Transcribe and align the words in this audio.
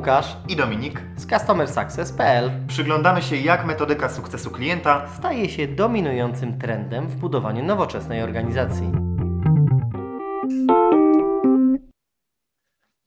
Łukasz 0.00 0.36
i 0.48 0.56
Dominik 0.56 1.02
z 1.16 1.26
CustomerSuccess.pl. 1.26 2.50
Przyglądamy 2.68 3.22
się, 3.22 3.36
jak 3.36 3.66
metodyka 3.66 4.08
sukcesu 4.08 4.50
klienta 4.50 5.08
staje 5.18 5.48
się 5.48 5.68
dominującym 5.68 6.58
trendem 6.58 7.08
w 7.08 7.16
budowaniu 7.16 7.64
nowoczesnej 7.64 8.22
organizacji. 8.22 8.92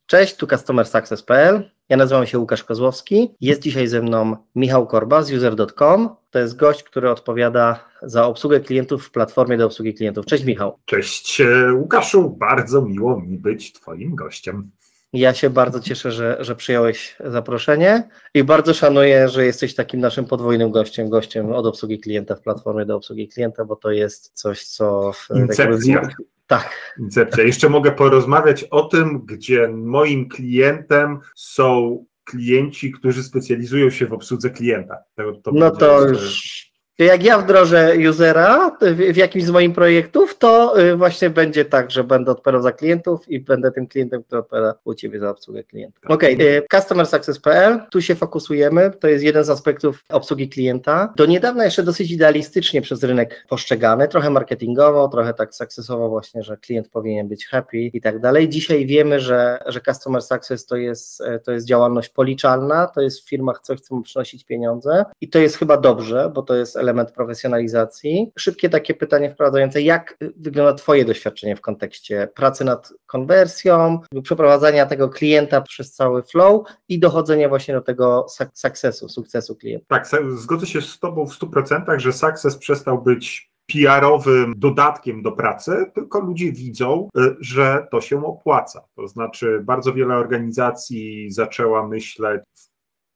Cześć, 0.06 0.36
tu 0.36 0.46
CustomerSuccess.pl. 0.46 1.70
Ja 1.88 1.96
nazywam 1.96 2.26
się 2.26 2.38
Łukasz 2.38 2.64
Kozłowski. 2.64 3.34
Jest 3.40 3.62
dzisiaj 3.62 3.86
ze 3.86 4.02
mną 4.02 4.36
Michał 4.54 4.86
Korba 4.86 5.22
z 5.22 5.32
user.com. 5.32 6.08
To 6.30 6.38
jest 6.38 6.56
gość, 6.56 6.82
który 6.82 7.10
odpowiada 7.10 7.84
za 8.02 8.26
obsługę 8.26 8.60
klientów 8.60 9.06
w 9.06 9.10
platformie 9.10 9.56
do 9.56 9.66
obsługi 9.66 9.94
klientów. 9.94 10.26
Cześć 10.26 10.44
Michał. 10.44 10.78
Cześć 10.84 11.42
Łukaszu, 11.74 12.30
bardzo 12.30 12.82
miło 12.82 13.20
mi 13.20 13.38
być 13.38 13.72
Twoim 13.72 14.14
gościem. 14.14 14.70
Ja 15.14 15.34
się 15.34 15.50
bardzo 15.50 15.80
cieszę, 15.80 16.12
że, 16.12 16.36
że 16.40 16.56
przyjąłeś 16.56 17.16
zaproszenie 17.24 18.08
i 18.34 18.44
bardzo 18.44 18.74
szanuję, 18.74 19.28
że 19.28 19.46
jesteś 19.46 19.74
takim 19.74 20.00
naszym 20.00 20.24
podwójnym 20.24 20.70
gościem, 20.70 21.08
gościem 21.08 21.52
od 21.52 21.66
obsługi 21.66 21.98
klienta 21.98 22.36
w 22.36 22.40
platformie 22.40 22.86
do 22.86 22.96
obsługi 22.96 23.28
klienta, 23.28 23.64
bo 23.64 23.76
to 23.76 23.90
jest 23.90 24.30
coś, 24.32 24.64
co... 24.64 25.12
W, 25.12 25.28
Incepcja. 25.36 26.08
Tak. 26.46 26.94
Incepcja. 27.00 27.44
Jeszcze 27.44 27.68
mogę 27.68 27.92
porozmawiać 27.92 28.64
o 28.64 28.82
tym, 28.82 29.24
gdzie 29.26 29.68
moim 29.68 30.28
klientem 30.28 31.18
są 31.34 32.04
klienci, 32.24 32.92
którzy 32.92 33.22
specjalizują 33.22 33.90
się 33.90 34.06
w 34.06 34.12
obsłudze 34.12 34.50
klienta. 34.50 34.96
To, 35.16 35.32
to 35.32 35.50
no 35.54 35.70
to 35.70 36.08
już 36.08 36.63
jak 36.98 37.24
ja 37.24 37.38
wdrożę 37.38 37.92
usera 38.10 38.76
w 39.12 39.16
jakimś 39.16 39.44
z 39.44 39.50
moich 39.50 39.74
projektów, 39.74 40.38
to 40.38 40.80
y, 40.80 40.96
właśnie 40.96 41.30
będzie 41.30 41.64
tak, 41.64 41.90
że 41.90 42.04
będę 42.04 42.30
odpowiadał 42.30 42.62
za 42.62 42.72
klientów 42.72 43.28
i 43.28 43.40
będę 43.40 43.72
tym 43.72 43.86
klientem, 43.86 44.22
który 44.22 44.40
odpowiada 44.40 44.74
u 44.84 44.94
Ciebie 44.94 45.20
za 45.20 45.30
obsługę 45.30 45.64
klienta. 45.64 46.00
Okej, 46.08 46.34
okay, 46.34 46.62
customersuccess.pl, 46.72 47.80
tu 47.90 48.02
się 48.02 48.14
fokusujemy, 48.14 48.90
to 49.00 49.08
jest 49.08 49.24
jeden 49.24 49.44
z 49.44 49.50
aspektów 49.50 50.04
obsługi 50.08 50.48
klienta. 50.48 51.12
Do 51.16 51.26
niedawna 51.26 51.64
jeszcze 51.64 51.82
dosyć 51.82 52.10
idealistycznie 52.10 52.82
przez 52.82 53.02
rynek 53.02 53.46
postrzegany, 53.48 54.08
trochę 54.08 54.30
marketingowo, 54.30 55.08
trochę 55.08 55.34
tak 55.34 55.54
successowo 55.54 56.08
właśnie, 56.08 56.42
że 56.42 56.56
klient 56.56 56.88
powinien 56.88 57.28
być 57.28 57.46
happy 57.46 57.78
i 57.78 58.00
tak 58.00 58.20
dalej. 58.20 58.48
Dzisiaj 58.48 58.86
wiemy, 58.86 59.20
że, 59.20 59.58
że 59.66 59.80
customer 59.80 60.22
success 60.22 60.66
to 60.66 60.76
jest, 60.76 61.22
to 61.44 61.52
jest 61.52 61.66
działalność 61.66 62.08
policzalna, 62.08 62.86
to 62.86 63.00
jest 63.00 63.20
w 63.20 63.28
firmach 63.28 63.60
coś, 63.60 63.80
co 63.80 63.94
ma 63.94 64.02
przynosić 64.02 64.44
pieniądze 64.44 65.04
i 65.20 65.28
to 65.28 65.38
jest 65.38 65.56
chyba 65.56 65.76
dobrze, 65.76 66.30
bo 66.34 66.42
to 66.42 66.54
jest 66.54 66.76
element 66.84 67.12
profesjonalizacji. 67.12 68.32
Szybkie 68.38 68.68
takie 68.68 68.94
pytanie 68.94 69.30
wprowadzające, 69.30 69.82
jak 69.82 70.18
wygląda 70.36 70.74
Twoje 70.74 71.04
doświadczenie 71.04 71.56
w 71.56 71.60
kontekście 71.60 72.28
pracy 72.34 72.64
nad 72.64 72.92
konwersją, 73.06 73.98
przeprowadzania 74.22 74.86
tego 74.86 75.08
klienta 75.08 75.60
przez 75.60 75.92
cały 75.92 76.22
flow 76.22 76.66
i 76.88 76.98
dochodzenia 76.98 77.48
właśnie 77.48 77.74
do 77.74 77.80
tego 77.80 78.26
sukcesu, 78.54 79.08
sukcesu 79.08 79.56
klienta? 79.56 79.86
Tak, 79.88 80.08
zgodzę 80.36 80.66
się 80.66 80.80
z 80.80 80.98
Tobą 80.98 81.26
w 81.26 81.38
100%, 81.38 81.98
że 81.98 82.12
sukces 82.12 82.56
przestał 82.56 83.02
być 83.02 83.54
PR-owym 83.66 84.54
dodatkiem 84.56 85.22
do 85.22 85.32
pracy, 85.32 85.90
tylko 85.94 86.20
ludzie 86.20 86.52
widzą, 86.52 87.08
y, 87.18 87.36
że 87.40 87.86
to 87.90 88.00
się 88.00 88.26
opłaca. 88.26 88.84
To 88.96 89.08
znaczy, 89.08 89.60
bardzo 89.64 89.92
wiele 89.92 90.14
organizacji 90.14 91.30
zaczęła 91.30 91.88
myśleć 91.88 92.42
w 92.54 92.73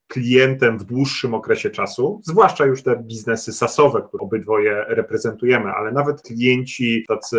klientem 0.08 0.78
w 0.78 0.84
dłuższym 0.84 1.34
okresie 1.34 1.70
czasu, 1.70 2.20
zwłaszcza 2.24 2.66
już 2.66 2.82
te 2.82 2.96
biznesy 2.96 3.52
sasowe, 3.52 4.02
które 4.08 4.22
obydwoje 4.24 4.84
reprezentujemy, 4.88 5.70
ale 5.70 5.92
nawet 5.92 6.22
klienci 6.22 7.04
tacy, 7.08 7.38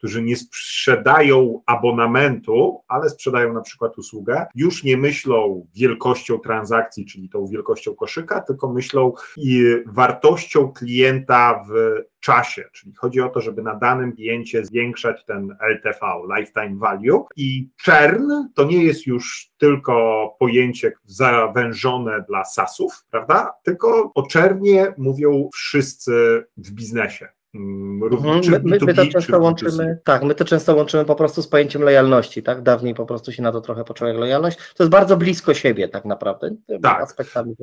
którzy 0.00 0.22
nie 0.22 0.36
sprzedają 0.36 1.62
abonamentu, 1.66 2.80
ale 2.88 3.10
sprzedają 3.10 3.52
na 3.52 3.60
przykład 3.60 3.98
usługę, 3.98 4.46
już 4.54 4.84
nie 4.84 4.96
myślą 4.96 5.66
wielkością 5.74 6.38
transakcji, 6.38 7.06
czyli 7.06 7.28
tą 7.28 7.46
wielkością 7.46 7.94
koszyka, 7.94 8.40
tylko 8.40 8.72
myślą 8.72 9.12
i 9.36 9.64
wartością 9.86 10.72
klienta 10.72 11.64
w 11.68 12.00
czasie, 12.20 12.64
czyli 12.72 12.94
chodzi 12.94 13.20
o 13.20 13.28
to, 13.28 13.40
żeby 13.40 13.62
na 13.62 13.74
danym 13.74 14.12
kliencie 14.12 14.64
zwiększać 14.64 15.24
ten 15.24 15.56
LTV, 15.60 16.00
lifetime 16.36 16.78
value 16.78 17.26
i 17.36 17.68
churn 17.84 18.30
to 18.54 18.64
nie 18.64 18.84
jest 18.84 19.06
już 19.06 19.50
tylko 19.58 20.36
pojęcie 20.38 20.92
zawężone 21.04 22.24
dla 22.28 22.44
SaaSów, 22.44 22.92
prawda? 23.10 23.52
Tylko 23.64 24.10
o 24.14 24.22
czernie 24.26 24.94
mówią 24.98 25.48
wszyscy 25.54 26.44
w 26.56 26.70
biznesie. 26.70 27.28
Mm, 27.54 28.02
mhm, 28.02 28.40
my, 28.50 28.60
my, 28.64 28.78
my, 28.86 28.94
to 28.94 29.06
często 29.06 29.38
łączymy, 29.38 29.98
tak, 30.04 30.22
my 30.22 30.34
to 30.34 30.44
często 30.44 30.76
łączymy 30.76 31.04
po 31.04 31.14
prostu 31.14 31.42
z 31.42 31.48
pojęciem 31.48 31.82
lojalności, 31.82 32.42
tak? 32.42 32.62
Dawniej 32.62 32.94
po 32.94 33.06
prostu 33.06 33.32
się 33.32 33.42
na 33.42 33.52
to 33.52 33.60
trochę 33.60 33.84
poczuło 33.84 34.08
jak 34.08 34.18
lojalność. 34.18 34.58
To 34.76 34.82
jest 34.84 34.90
bardzo 34.90 35.16
blisko 35.16 35.54
siebie 35.54 35.88
tak 35.88 36.04
naprawdę, 36.04 36.50
tak. 36.82 37.02
aspektami 37.02 37.54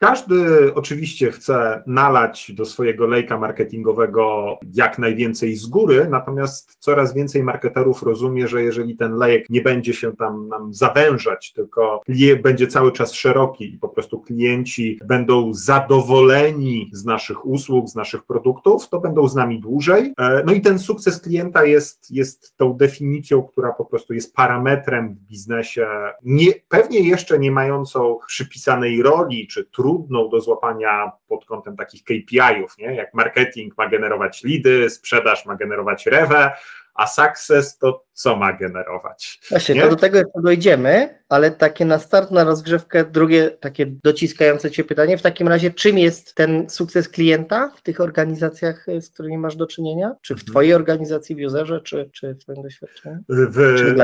Każdy 0.00 0.74
oczywiście 0.74 1.32
chce 1.32 1.82
nalać 1.86 2.52
do 2.54 2.64
swojego 2.64 3.06
lejka 3.06 3.38
marketingowego 3.38 4.56
jak 4.74 4.98
najwięcej 4.98 5.56
z 5.56 5.66
góry, 5.66 6.06
natomiast 6.10 6.76
coraz 6.78 7.14
więcej 7.14 7.42
marketerów 7.42 8.02
rozumie, 8.02 8.48
że 8.48 8.62
jeżeli 8.62 8.96
ten 8.96 9.12
lejek 9.16 9.50
nie 9.50 9.60
będzie 9.60 9.94
się 9.94 10.16
tam 10.16 10.48
nam 10.48 10.74
zawężać, 10.74 11.52
tylko 11.52 12.02
będzie 12.42 12.66
cały 12.66 12.92
czas 12.92 13.12
szeroki 13.12 13.74
i 13.74 13.78
po 13.78 13.88
prostu 13.88 14.20
klienci 14.20 14.98
będą 15.04 15.52
zadowoleni 15.52 16.90
z 16.92 17.04
naszych 17.04 17.46
usług, 17.46 17.88
z 17.88 17.94
naszych 17.94 18.24
produktów, 18.24 18.88
to 18.88 19.00
będą 19.00 19.15
będą 19.16 19.28
z 19.28 19.34
nami 19.34 19.60
dłużej. 19.60 20.14
E, 20.18 20.42
no 20.46 20.52
i 20.52 20.60
ten 20.60 20.78
sukces 20.78 21.20
klienta 21.20 21.64
jest, 21.64 22.10
jest 22.10 22.56
tą 22.56 22.72
definicją, 22.72 23.42
która 23.42 23.72
po 23.72 23.84
prostu 23.84 24.14
jest 24.14 24.34
parametrem 24.34 25.14
w 25.14 25.18
biznesie, 25.18 25.88
nie, 26.22 26.52
pewnie 26.68 27.00
jeszcze 27.00 27.38
nie 27.38 27.50
mającą 27.50 28.18
przypisanej 28.26 29.02
roli, 29.02 29.46
czy 29.46 29.64
trudną 29.64 30.28
do 30.28 30.40
złapania 30.40 31.12
pod 31.28 31.44
kątem 31.44 31.76
takich 31.76 32.04
KPI-ów, 32.04 32.78
nie? 32.78 32.94
jak 32.94 33.14
marketing 33.14 33.78
ma 33.78 33.88
generować 33.88 34.44
lidy, 34.44 34.90
sprzedaż 34.90 35.46
ma 35.46 35.56
generować 35.56 36.06
rewę, 36.06 36.52
a 36.94 37.06
success 37.06 37.78
to 37.78 38.04
co 38.12 38.36
ma 38.36 38.52
generować. 38.52 39.40
Właśnie, 39.50 39.74
nie? 39.74 39.82
to 39.82 39.88
do 39.88 39.96
tego 39.96 40.16
jeszcze 40.16 40.40
dojdziemy, 40.42 41.22
ale 41.28 41.50
takie 41.50 41.84
na 41.84 41.98
start, 41.98 42.30
na 42.30 42.44
rozgrzewkę, 42.44 43.04
drugie 43.04 43.50
takie 43.50 43.86
dociskające 43.86 44.70
Cię 44.70 44.84
pytanie, 44.84 45.18
w 45.18 45.22
takim 45.22 45.48
razie 45.48 45.70
czym 45.70 45.98
jest 45.98 46.34
ten 46.34 46.70
sukces 46.70 47.08
klienta 47.08 47.72
w 47.76 47.82
tych 47.82 48.00
organizacjach, 48.00 48.86
z 49.00 49.10
którymi 49.10 49.38
masz 49.38 49.56
do 49.56 49.66
czynienia? 49.66 50.14
Czy 50.22 50.34
w 50.34 50.38
mhm. 50.38 50.52
Twojej 50.52 50.74
organizacji, 50.74 51.36
w 51.36 51.46
userze, 51.46 51.80
czy, 51.80 52.10
czy 52.12 52.34
w 52.34 52.38
Twoim 52.38 52.62
doświadczeniu? 52.62 53.18
W, 53.28 53.56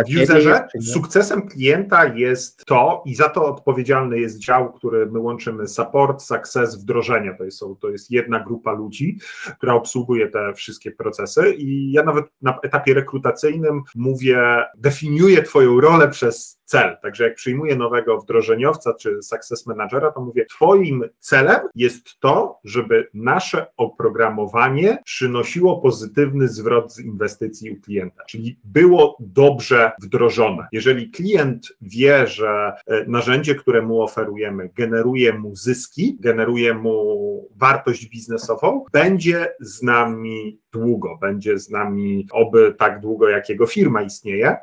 w 0.09 0.23
userze 0.23 0.69
jest, 0.75 0.93
sukcesem 0.93 1.49
klienta 1.49 2.05
jest 2.05 2.65
to 2.65 3.03
i 3.07 3.15
za 3.15 3.29
to 3.29 3.47
odpowiedzialny 3.47 4.21
jest 4.21 4.39
dział, 4.39 4.73
który 4.73 5.07
my 5.07 5.19
łączymy 5.19 5.69
support, 5.69 6.23
success, 6.23 6.77
wdrożenie. 6.77 7.35
To 7.39 7.45
jest, 7.45 7.61
to 7.81 7.91
jest 7.91 8.11
jedna 8.11 8.41
grupa 8.41 8.73
ludzi, 8.73 9.19
która 9.59 9.75
obsługuje 9.75 10.29
te 10.29 10.55
wszystkie 10.55 10.91
procesy 10.91 11.55
i 11.55 11.93
ja 11.93 12.03
nawet 12.03 12.25
na 12.43 12.59
etapie 12.63 12.95
rekrutacyjnym 12.95 13.83
mówię, 13.95 14.65
definiuję 14.79 15.43
Twoją 15.43 15.81
rolę 15.81 16.09
przez 16.09 16.62
cel. 16.73 16.97
Także 17.03 17.25
jak 17.25 17.35
przyjmuję 17.35 17.77
nowego 17.77 18.19
wdrożeniowca 18.19 18.95
czy 18.95 19.23
success 19.23 19.67
managera, 19.67 20.13
to 20.13 20.21
mówię, 20.21 20.47
Twoim 20.47 21.05
celem 21.19 21.61
jest 21.75 22.21
to, 22.21 22.59
żeby 22.65 23.09
nasze 23.15 23.67
oprogramowanie 23.77 24.99
przynosiło 25.05 25.81
pozytywny 25.81 26.49
zwrot 26.49 26.93
z 26.95 27.01
inwestycji 27.01 27.71
u 27.71 27.81
klienta, 27.81 28.25
czyli 28.25 28.59
było 28.65 29.17
dobrze 29.21 29.93
wdrożone. 30.03 30.67
Jeżeli 30.73 31.11
klient 31.11 31.69
wie, 31.81 32.27
że 32.27 32.73
e, 32.87 33.05
narzędzie, 33.07 33.55
które 33.55 33.83
mu 33.83 34.03
oferujemy, 34.03 34.71
generuje 34.75 35.33
mu 35.33 35.57
zyski, 35.57 36.17
generuje 36.21 36.75
mu 36.75 37.49
wartość 37.57 38.07
biznesową, 38.07 38.85
będzie 38.93 39.55
z 39.61 39.83
nami 39.83 40.59
długo, 40.73 41.19
będzie 41.21 41.59
z 41.59 41.71
nami 41.71 42.27
oby 42.33 42.75
tak 42.79 43.01
długo, 43.01 43.29
jak 43.29 43.49
jego 43.49 43.67
firma 43.67 44.03
istnieje. 44.03 44.57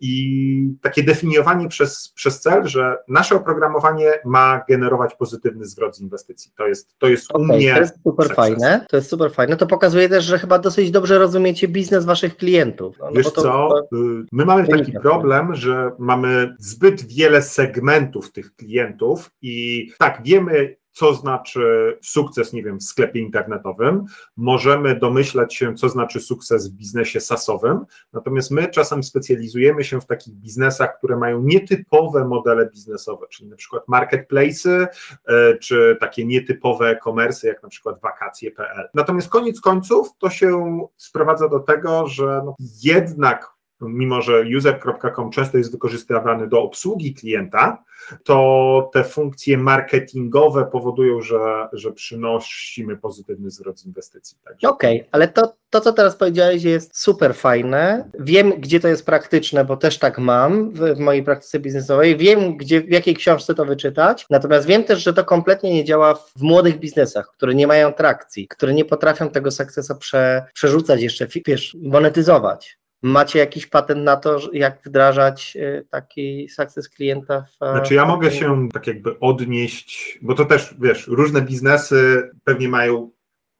I 0.00 0.74
takie 0.80 1.02
definiowanie 1.02 1.49
przez, 1.68 2.12
przez 2.14 2.40
cel, 2.40 2.66
że 2.66 2.96
nasze 3.08 3.34
oprogramowanie 3.34 4.12
ma 4.24 4.64
generować 4.68 5.14
pozytywny 5.14 5.64
zwrot 5.64 5.96
z 5.96 6.00
inwestycji. 6.00 6.52
To 6.56 6.66
jest, 6.66 6.98
to 6.98 7.08
jest 7.08 7.30
okay, 7.32 7.42
u 7.42 7.44
mnie. 7.44 7.74
To 7.74 7.80
jest 7.80 7.94
super 8.04 8.26
sukces. 8.26 8.36
fajne. 8.36 8.86
To 8.88 8.96
jest 8.96 9.10
super 9.10 9.32
fajne. 9.32 9.56
To 9.56 9.66
pokazuje 9.66 10.08
też, 10.08 10.24
że 10.24 10.38
chyba 10.38 10.58
dosyć 10.58 10.90
dobrze 10.90 11.18
rozumiecie 11.18 11.68
biznes 11.68 12.04
waszych 12.04 12.36
klientów. 12.36 12.96
No, 12.98 13.06
no 13.06 13.12
Wiesz 13.12 13.32
to, 13.32 13.42
co? 13.42 13.80
Y, 13.80 13.86
my 14.32 14.44
mamy 14.44 14.68
taki 14.68 14.92
problem, 14.92 15.54
że 15.54 15.90
mamy 15.98 16.56
zbyt 16.58 17.06
wiele 17.06 17.42
segmentów 17.42 18.32
tych 18.32 18.54
klientów 18.56 19.30
i 19.42 19.86
tak, 19.98 20.22
wiemy, 20.24 20.76
co 20.92 21.14
znaczy 21.14 21.98
sukces, 22.02 22.52
nie 22.52 22.62
wiem, 22.62 22.78
w 22.78 22.82
sklepie 22.82 23.20
internetowym, 23.20 24.04
możemy 24.36 24.98
domyślać 24.98 25.54
się, 25.54 25.74
co 25.74 25.88
znaczy 25.88 26.20
sukces 26.20 26.68
w 26.68 26.76
biznesie 26.76 27.20
sasowym, 27.20 27.84
natomiast 28.12 28.50
my 28.50 28.68
czasem 28.68 29.02
specjalizujemy 29.02 29.84
się 29.84 30.00
w 30.00 30.06
takich 30.06 30.34
biznesach, 30.34 30.98
które 30.98 31.16
mają 31.16 31.42
nietypowe 31.42 32.24
modele 32.24 32.70
biznesowe, 32.70 33.26
czyli 33.30 33.48
na 33.48 33.56
przykład 33.56 33.82
marketplace'y, 33.88 34.86
e, 35.26 35.58
czy 35.58 35.96
takie 36.00 36.26
nietypowe 36.26 36.88
e-commerce, 36.88 37.48
jak 37.48 37.62
na 37.62 37.68
przykład 37.68 38.00
wakacje.pl. 38.00 38.88
Natomiast 38.94 39.28
koniec 39.28 39.60
końców 39.60 40.08
to 40.18 40.30
się 40.30 40.80
sprowadza 40.96 41.48
do 41.48 41.60
tego, 41.60 42.06
że 42.06 42.42
no 42.44 42.54
jednak 42.82 43.59
mimo 43.80 44.22
że 44.22 44.44
user.com 44.56 45.30
często 45.30 45.58
jest 45.58 45.72
wykorzystywany 45.72 46.48
do 46.48 46.62
obsługi 46.62 47.14
klienta, 47.14 47.84
to 48.24 48.90
te 48.92 49.04
funkcje 49.04 49.58
marketingowe 49.58 50.66
powodują, 50.72 51.20
że, 51.20 51.68
że 51.72 51.92
przynosimy 51.92 52.96
pozytywny 52.96 53.50
zwrot 53.50 53.80
z 53.80 53.86
inwestycji. 53.86 54.38
Okej, 54.62 55.00
okay, 55.00 55.08
ale 55.12 55.28
to, 55.28 55.54
to, 55.70 55.80
co 55.80 55.92
teraz 55.92 56.16
powiedziałeś, 56.16 56.62
jest 56.62 56.98
super 56.98 57.34
fajne. 57.34 58.10
Wiem, 58.18 58.52
gdzie 58.58 58.80
to 58.80 58.88
jest 58.88 59.06
praktyczne, 59.06 59.64
bo 59.64 59.76
też 59.76 59.98
tak 59.98 60.18
mam 60.18 60.70
w, 60.70 60.78
w 60.78 60.98
mojej 60.98 61.22
praktyce 61.22 61.60
biznesowej. 61.60 62.16
Wiem, 62.16 62.56
gdzie, 62.56 62.80
w 62.80 62.90
jakiej 62.90 63.14
książce 63.14 63.54
to 63.54 63.64
wyczytać. 63.64 64.26
Natomiast 64.30 64.66
wiem 64.66 64.84
też, 64.84 65.02
że 65.02 65.12
to 65.12 65.24
kompletnie 65.24 65.74
nie 65.74 65.84
działa 65.84 66.14
w 66.14 66.42
młodych 66.42 66.78
biznesach, 66.78 67.30
które 67.36 67.54
nie 67.54 67.66
mają 67.66 67.92
trakcji, 67.92 68.48
które 68.48 68.74
nie 68.74 68.84
potrafią 68.84 69.28
tego 69.28 69.50
sukcesu 69.50 69.96
prze, 69.96 70.44
przerzucać 70.54 71.02
jeszcze, 71.02 71.26
wiesz, 71.46 71.76
monetyzować. 71.82 72.79
Macie 73.02 73.38
jakiś 73.38 73.66
patent 73.66 74.04
na 74.04 74.16
to, 74.16 74.38
jak 74.52 74.82
wdrażać 74.84 75.56
y, 75.56 75.86
taki 75.90 76.48
sukces 76.48 76.88
klienta 76.88 77.42
w. 77.42 77.56
Znaczy, 77.56 77.94
ja 77.94 78.04
mogę 78.04 78.30
się 78.30 78.68
tak 78.72 78.86
jakby 78.86 79.20
odnieść, 79.20 80.18
bo 80.22 80.34
to 80.34 80.44
też 80.44 80.74
wiesz, 80.80 81.06
różne 81.06 81.42
biznesy 81.42 82.30
pewnie 82.44 82.68
mają 82.68 83.10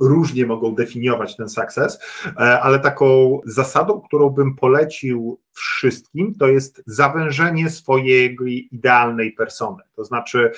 różnie 0.01 0.47
mogą 0.47 0.75
definiować 0.75 1.37
ten 1.37 1.49
sukces, 1.49 1.99
e, 2.27 2.61
ale 2.61 2.79
taką 2.79 3.39
zasadą, 3.45 4.01
którą 4.01 4.31
bym 4.31 4.57
polecił 4.57 5.41
wszystkim, 5.53 6.35
to 6.35 6.49
jest 6.49 6.83
zawężenie 6.87 7.71
swojej 7.71 8.37
idealnej 8.73 9.33
persony. 9.33 9.83
To 9.97 10.05
znaczy, 10.05 10.51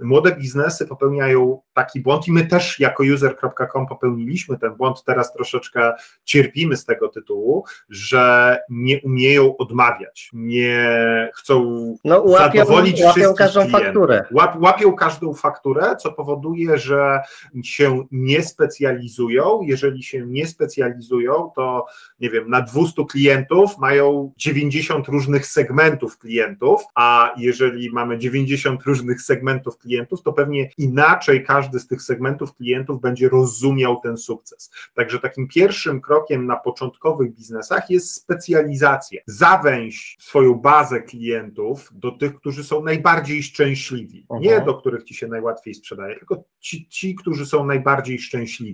młode 0.00 0.36
biznesy 0.36 0.86
popełniają 0.86 1.60
taki 1.74 2.00
błąd 2.00 2.28
i 2.28 2.32
my 2.32 2.46
też 2.46 2.80
jako 2.80 3.02
user.com 3.14 3.86
popełniliśmy 3.86 4.58
ten 4.58 4.74
błąd, 4.74 5.04
teraz 5.04 5.32
troszeczkę 5.32 5.92
cierpimy 6.24 6.76
z 6.76 6.84
tego 6.84 7.08
tytułu, 7.08 7.64
że 7.88 8.58
nie 8.70 9.00
umieją 9.02 9.56
odmawiać, 9.56 10.30
nie 10.32 11.30
chcą 11.34 11.74
no, 12.04 12.22
łapią, 12.22 12.58
zadowolić 12.58 13.00
łapią 13.00 13.12
wszystkich 13.12 13.38
każdą 13.38 13.60
klientów. 13.60 13.82
fakturę. 13.84 14.24
Łap, 14.32 14.62
łapią 14.62 14.92
każdą 14.92 15.34
fakturę, 15.34 15.96
co 15.96 16.12
powoduje, 16.12 16.78
że 16.78 17.20
się 17.64 18.06
nie 18.10 18.42
specjalizują. 18.84 19.60
Jeżeli 19.62 20.02
się 20.02 20.26
nie 20.26 20.46
specjalizują, 20.46 21.50
to 21.56 21.86
nie 22.20 22.30
wiem, 22.30 22.50
na 22.50 22.62
200 22.62 23.04
klientów 23.04 23.78
mają 23.78 24.32
90 24.36 25.08
różnych 25.08 25.46
segmentów 25.46 26.18
klientów, 26.18 26.82
a 26.94 27.32
jeżeli 27.36 27.90
mamy 27.90 28.18
90 28.18 28.82
różnych 28.82 29.22
segmentów 29.22 29.78
klientów, 29.78 30.22
to 30.22 30.32
pewnie 30.32 30.70
inaczej 30.78 31.44
każdy 31.44 31.80
z 31.80 31.86
tych 31.86 32.02
segmentów 32.02 32.54
klientów 32.54 33.00
będzie 33.00 33.28
rozumiał 33.28 34.00
ten 34.02 34.16
sukces. 34.16 34.70
Także 34.94 35.18
takim 35.18 35.48
pierwszym 35.48 36.00
krokiem 36.00 36.46
na 36.46 36.56
początkowych 36.56 37.34
biznesach 37.34 37.90
jest 37.90 38.14
specjalizacja. 38.14 39.20
Zawęź 39.26 40.16
swoją 40.20 40.54
bazę 40.54 41.00
klientów 41.00 41.90
do 41.92 42.10
tych, 42.10 42.34
którzy 42.34 42.64
są 42.64 42.84
najbardziej 42.84 43.42
szczęśliwi. 43.42 44.26
Nie 44.40 44.60
do 44.60 44.74
których 44.74 45.04
ci 45.04 45.14
się 45.14 45.28
najłatwiej 45.28 45.74
sprzedaje, 45.74 46.16
tylko 46.16 46.44
ci, 46.60 46.88
ci, 46.88 47.14
którzy 47.14 47.46
są 47.46 47.66
najbardziej 47.66 48.18
szczęśliwi. 48.18 48.73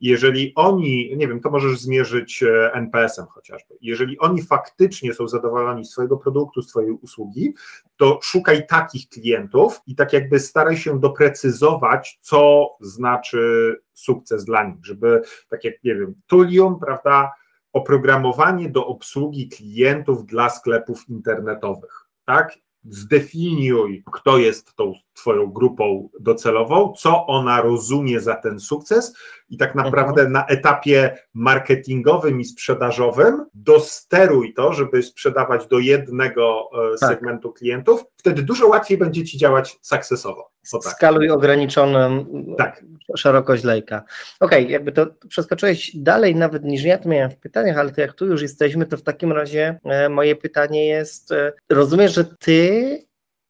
Jeżeli 0.00 0.52
oni, 0.54 1.16
nie 1.16 1.28
wiem, 1.28 1.40
to 1.40 1.50
możesz 1.50 1.78
zmierzyć 1.78 2.42
e, 2.42 2.72
NPS-em 2.72 3.26
chociażby. 3.26 3.74
Jeżeli 3.80 4.18
oni 4.18 4.42
faktycznie 4.42 5.14
są 5.14 5.28
zadowoleni 5.28 5.84
z 5.84 5.90
swojego 5.90 6.16
produktu, 6.16 6.62
z 6.62 6.68
twojej 6.68 6.90
usługi, 6.90 7.54
to 7.96 8.18
szukaj 8.22 8.66
takich 8.66 9.08
klientów 9.08 9.80
i 9.86 9.94
tak 9.94 10.12
jakby 10.12 10.40
staraj 10.40 10.76
się 10.76 11.00
doprecyzować, 11.00 12.18
co 12.20 12.68
znaczy 12.80 13.74
sukces 13.94 14.44
dla 14.44 14.64
nich, 14.64 14.84
żeby 14.84 15.22
tak 15.48 15.64
jak, 15.64 15.84
nie 15.84 15.94
wiem, 15.94 16.14
Tulium, 16.26 16.78
prawda, 16.80 17.32
oprogramowanie 17.72 18.68
do 18.70 18.86
obsługi 18.86 19.48
klientów 19.48 20.26
dla 20.26 20.50
sklepów 20.50 21.08
internetowych, 21.08 22.06
tak? 22.24 22.58
zdefiniuj, 22.88 24.02
kto 24.12 24.38
jest 24.38 24.74
tą 24.74 24.92
Twoją 25.16 25.46
grupą 25.46 26.08
docelową, 26.20 26.92
co 26.98 27.26
ona 27.26 27.60
rozumie 27.60 28.20
za 28.20 28.34
ten 28.34 28.60
sukces, 28.60 29.14
i 29.48 29.56
tak 29.56 29.74
naprawdę 29.74 30.22
mhm. 30.22 30.32
na 30.32 30.46
etapie 30.46 31.18
marketingowym 31.34 32.40
i 32.40 32.44
sprzedażowym 32.44 33.44
dosteruj 33.54 34.54
to, 34.54 34.72
żeby 34.72 35.02
sprzedawać 35.02 35.66
do 35.66 35.78
jednego 35.78 36.70
e, 36.94 36.98
tak. 36.98 37.10
segmentu 37.10 37.52
klientów. 37.52 38.04
Wtedy 38.16 38.42
dużo 38.42 38.66
łatwiej 38.66 38.98
będzie 38.98 39.24
Ci 39.24 39.38
działać 39.38 39.78
sukcesowo. 39.82 40.50
Tak. 40.72 40.82
Skaluj 40.82 41.30
ograniczoną 41.30 42.26
tak. 42.58 42.84
szerokość 43.16 43.64
lejka. 43.64 44.02
Okej, 44.40 44.62
okay, 44.64 44.72
jakby 44.72 44.92
to 44.92 45.06
przeskoczyłeś 45.28 45.96
dalej 45.96 46.36
nawet 46.36 46.64
niż 46.64 46.82
ja 46.82 46.98
to 46.98 47.08
miałem 47.08 47.30
w 47.30 47.36
pytaniach, 47.36 47.78
ale 47.78 47.90
to 47.90 48.00
jak 48.00 48.12
tu 48.12 48.26
już 48.26 48.42
jesteśmy, 48.42 48.86
to 48.86 48.96
w 48.96 49.02
takim 49.02 49.32
razie 49.32 49.80
e, 49.84 50.08
moje 50.08 50.36
pytanie 50.36 50.86
jest, 50.86 51.32
e, 51.32 51.52
rozumiesz, 51.70 52.14
że 52.14 52.24
ty 52.24 52.98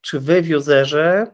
czy 0.01 0.21
wy 0.21 0.43
w 0.43 0.51
userze 0.51 1.27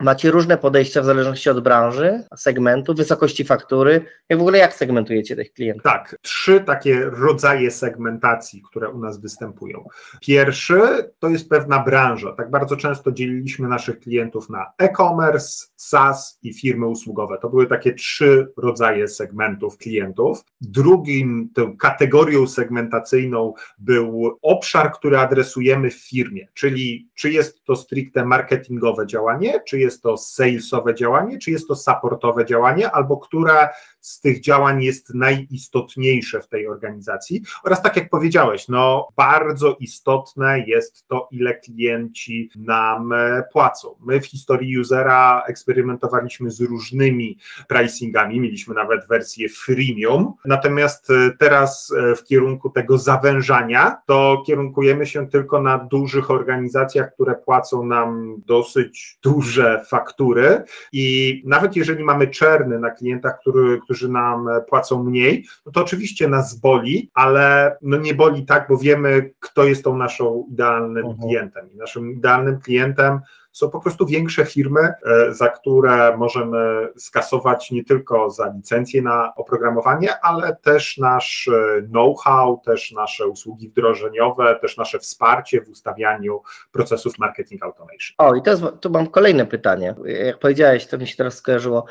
Macie 0.00 0.30
różne 0.30 0.58
podejścia 0.58 1.02
w 1.02 1.04
zależności 1.04 1.50
od 1.50 1.60
branży, 1.60 2.24
segmentu, 2.36 2.94
wysokości 2.94 3.44
faktury. 3.44 4.04
Jak 4.28 4.38
w 4.38 4.42
ogóle 4.42 4.58
jak 4.58 4.74
segmentujecie 4.74 5.36
tych 5.36 5.52
klientów? 5.52 5.82
Tak, 5.82 6.16
trzy 6.22 6.60
takie 6.60 7.04
rodzaje 7.04 7.70
segmentacji, 7.70 8.62
które 8.70 8.88
u 8.88 8.98
nas 8.98 9.20
występują. 9.20 9.84
Pierwszy 10.20 10.80
to 11.18 11.28
jest 11.28 11.48
pewna 11.48 11.78
branża. 11.78 12.32
Tak 12.32 12.50
bardzo 12.50 12.76
często 12.76 13.12
dzieliliśmy 13.12 13.68
naszych 13.68 14.00
klientów 14.00 14.50
na 14.50 14.66
e-commerce, 14.78 15.66
SaaS 15.76 16.38
i 16.42 16.54
firmy 16.54 16.86
usługowe. 16.86 17.38
To 17.42 17.48
były 17.48 17.66
takie 17.66 17.94
trzy 17.94 18.52
rodzaje 18.56 19.08
segmentów 19.08 19.78
klientów. 19.78 20.44
Drugim 20.60 21.50
tą 21.54 21.76
kategorią 21.76 22.46
segmentacyjną 22.46 23.52
był 23.78 24.38
obszar, 24.42 24.92
który 24.92 25.18
adresujemy 25.18 25.90
w 25.90 26.08
firmie, 26.08 26.48
czyli 26.54 27.10
czy 27.14 27.30
jest 27.30 27.64
to 27.64 27.76
stricte 27.76 28.24
marketingowe 28.24 29.06
działanie, 29.06 29.60
czy 29.66 29.78
jest 29.78 29.89
to 29.98 30.16
salesowe 30.16 30.94
działanie, 30.94 31.38
czy 31.38 31.50
jest 31.50 31.68
to 31.68 31.76
supportowe 31.76 32.46
działanie, 32.46 32.90
albo 32.90 33.16
które 33.16 33.68
z 34.00 34.20
tych 34.20 34.40
działań 34.40 34.82
jest 34.82 35.14
najistotniejsze 35.14 36.40
w 36.40 36.48
tej 36.48 36.68
organizacji. 36.68 37.42
Oraz 37.64 37.82
tak 37.82 37.96
jak 37.96 38.10
powiedziałeś, 38.10 38.68
no 38.68 39.08
bardzo 39.16 39.76
istotne 39.80 40.64
jest 40.66 41.06
to, 41.08 41.28
ile 41.30 41.54
klienci 41.54 42.50
nam 42.56 43.12
e, 43.12 43.42
płacą. 43.52 43.94
My 44.00 44.20
w 44.20 44.26
historii 44.26 44.78
usera 44.78 45.42
eksperymentowaliśmy 45.46 46.50
z 46.50 46.60
różnymi 46.60 47.38
pricingami, 47.68 48.40
mieliśmy 48.40 48.74
nawet 48.74 49.08
wersję 49.08 49.48
freemium, 49.48 50.32
natomiast 50.44 51.10
e, 51.10 51.30
teraz 51.38 51.92
e, 51.98 52.16
w 52.16 52.24
kierunku 52.24 52.70
tego 52.70 52.98
zawężania, 52.98 53.96
to 54.06 54.42
kierunkujemy 54.46 55.06
się 55.06 55.28
tylko 55.28 55.62
na 55.62 55.78
dużych 55.78 56.30
organizacjach, 56.30 57.14
które 57.14 57.34
płacą 57.34 57.86
nam 57.86 58.36
dosyć 58.46 59.18
duże 59.22 59.79
faktury 59.88 60.62
i 60.92 61.42
nawet 61.46 61.76
jeżeli 61.76 62.04
mamy 62.04 62.28
czerny 62.28 62.78
na 62.78 62.90
klientach, 62.90 63.40
który, 63.40 63.80
którzy 63.80 64.08
nam 64.08 64.48
płacą 64.68 65.04
mniej, 65.04 65.46
no 65.66 65.72
to 65.72 65.80
oczywiście 65.80 66.28
nas 66.28 66.60
boli, 66.60 67.10
ale 67.14 67.76
no 67.82 67.96
nie 67.96 68.14
boli 68.14 68.46
tak, 68.46 68.66
bo 68.68 68.78
wiemy, 68.78 69.30
kto 69.40 69.64
jest 69.64 69.84
tą 69.84 69.96
naszą 69.96 70.46
idealnym 70.52 71.06
mhm. 71.06 71.28
klientem. 71.28 71.72
I 71.74 71.76
naszym 71.76 72.12
idealnym 72.12 72.60
klientem 72.60 73.20
są 73.52 73.70
po 73.70 73.80
prostu 73.80 74.06
większe 74.06 74.46
firmy, 74.46 74.80
e, 74.80 75.34
za 75.34 75.48
które 75.48 76.16
możemy 76.16 76.88
skasować 76.96 77.70
nie 77.70 77.84
tylko 77.84 78.30
za 78.30 78.52
licencję 78.56 79.02
na 79.02 79.32
oprogramowanie, 79.36 80.20
ale 80.22 80.56
też 80.56 80.98
nasz 80.98 81.48
e, 81.48 81.82
know-how, 81.82 82.60
też 82.64 82.92
nasze 82.92 83.28
usługi 83.28 83.68
wdrożeniowe, 83.68 84.58
też 84.60 84.76
nasze 84.76 84.98
wsparcie 84.98 85.60
w 85.60 85.68
ustawianiu 85.68 86.42
procesów 86.72 87.18
marketing 87.18 87.62
automation. 87.62 88.14
O, 88.18 88.34
i 88.34 88.42
teraz 88.42 88.60
tu 88.80 88.90
mam 88.90 89.06
kolejne 89.06 89.46
pytanie. 89.46 89.94
Jak 90.04 90.38
powiedziałeś, 90.38 90.86
to 90.86 90.98
mi 90.98 91.06
się 91.06 91.16
teraz 91.16 91.34
skojarzyło, 91.34 91.84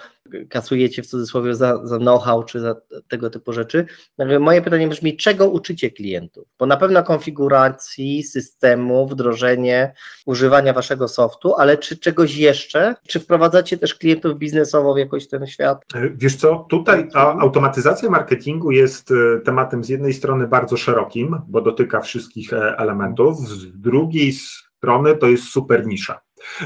kasujecie 0.49 1.03
w 1.03 1.07
cudzysłowie 1.07 1.55
za, 1.55 1.85
za 1.87 1.97
know-how 1.97 2.43
czy 2.43 2.59
za 2.59 2.75
tego 3.07 3.29
typu 3.29 3.53
rzeczy. 3.53 3.85
Moje 4.39 4.61
pytanie 4.61 4.87
brzmi, 4.87 5.17
czego 5.17 5.49
uczycie 5.49 5.91
klientów? 5.91 6.47
Bo 6.59 6.65
na 6.65 6.77
pewno 6.77 7.03
konfiguracji 7.03 8.23
systemu, 8.23 9.07
wdrożenie, 9.07 9.93
używania 10.25 10.73
waszego 10.73 11.07
softu, 11.07 11.48
ale 11.57 11.77
czy 11.77 11.97
czegoś 11.97 12.37
jeszcze? 12.37 12.95
Czy 13.07 13.19
wprowadzacie 13.19 13.77
też 13.77 13.95
klientów 13.95 14.37
biznesowo 14.37 14.93
w 14.93 14.97
jakoś 14.97 15.27
ten 15.27 15.47
świat? 15.47 15.85
E, 15.95 16.09
wiesz 16.09 16.35
co, 16.35 16.65
tutaj 16.69 17.07
automatyzacja 17.13 18.09
marketingu 18.09 18.71
jest 18.71 19.11
e, 19.11 19.39
tematem 19.39 19.83
z 19.83 19.89
jednej 19.89 20.13
strony 20.13 20.47
bardzo 20.47 20.77
szerokim, 20.77 21.41
bo 21.47 21.61
dotyka 21.61 22.01
wszystkich 22.01 22.53
e, 22.53 22.77
elementów, 22.77 23.37
z 23.37 23.81
drugiej 23.81 24.33
strony 24.33 25.15
to 25.15 25.27
jest 25.27 25.43
super 25.43 25.87
nisza. 25.87 26.19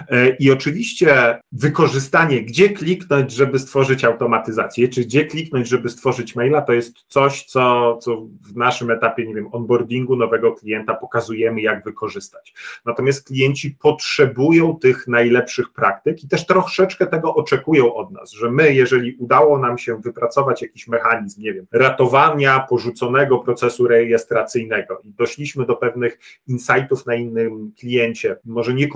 E, 0.09 0.29
I 0.29 0.51
oczywiście 0.51 1.39
wykorzystanie, 1.51 2.41
gdzie 2.41 2.69
kliknąć, 2.69 3.31
żeby 3.31 3.59
stworzyć 3.59 4.05
automatyzację, 4.05 4.87
czy 4.87 5.01
gdzie 5.01 5.25
kliknąć, 5.25 5.67
żeby 5.67 5.89
stworzyć 5.89 6.35
maila, 6.35 6.61
to 6.61 6.73
jest 6.73 6.95
coś, 7.07 7.43
co, 7.43 7.97
co 7.97 8.27
w 8.41 8.55
naszym 8.55 8.91
etapie, 8.91 9.27
nie 9.27 9.35
wiem, 9.35 9.49
onboardingu 9.51 10.15
nowego 10.15 10.53
klienta 10.53 10.93
pokazujemy, 10.93 11.61
jak 11.61 11.83
wykorzystać. 11.83 12.53
Natomiast 12.85 13.27
klienci 13.27 13.71
potrzebują 13.71 14.77
tych 14.81 15.07
najlepszych 15.07 15.73
praktyk 15.73 16.23
i 16.23 16.27
też 16.27 16.45
troszeczkę 16.45 17.07
tego 17.07 17.35
oczekują 17.35 17.93
od 17.93 18.11
nas, 18.11 18.31
że 18.31 18.51
my, 18.51 18.73
jeżeli 18.73 19.15
udało 19.15 19.57
nam 19.57 19.77
się 19.77 20.01
wypracować 20.01 20.61
jakiś 20.61 20.87
mechanizm, 20.87 21.41
nie 21.41 21.53
wiem, 21.53 21.65
ratowania 21.71 22.59
porzuconego 22.59 23.39
procesu 23.39 23.87
rejestracyjnego 23.87 24.99
i 25.03 25.13
doszliśmy 25.13 25.65
do 25.65 25.75
pewnych 25.75 26.19
insightów 26.47 27.05
na 27.05 27.15
innym 27.15 27.71
kliencie, 27.79 28.37
może 28.45 28.73
nie 28.73 28.87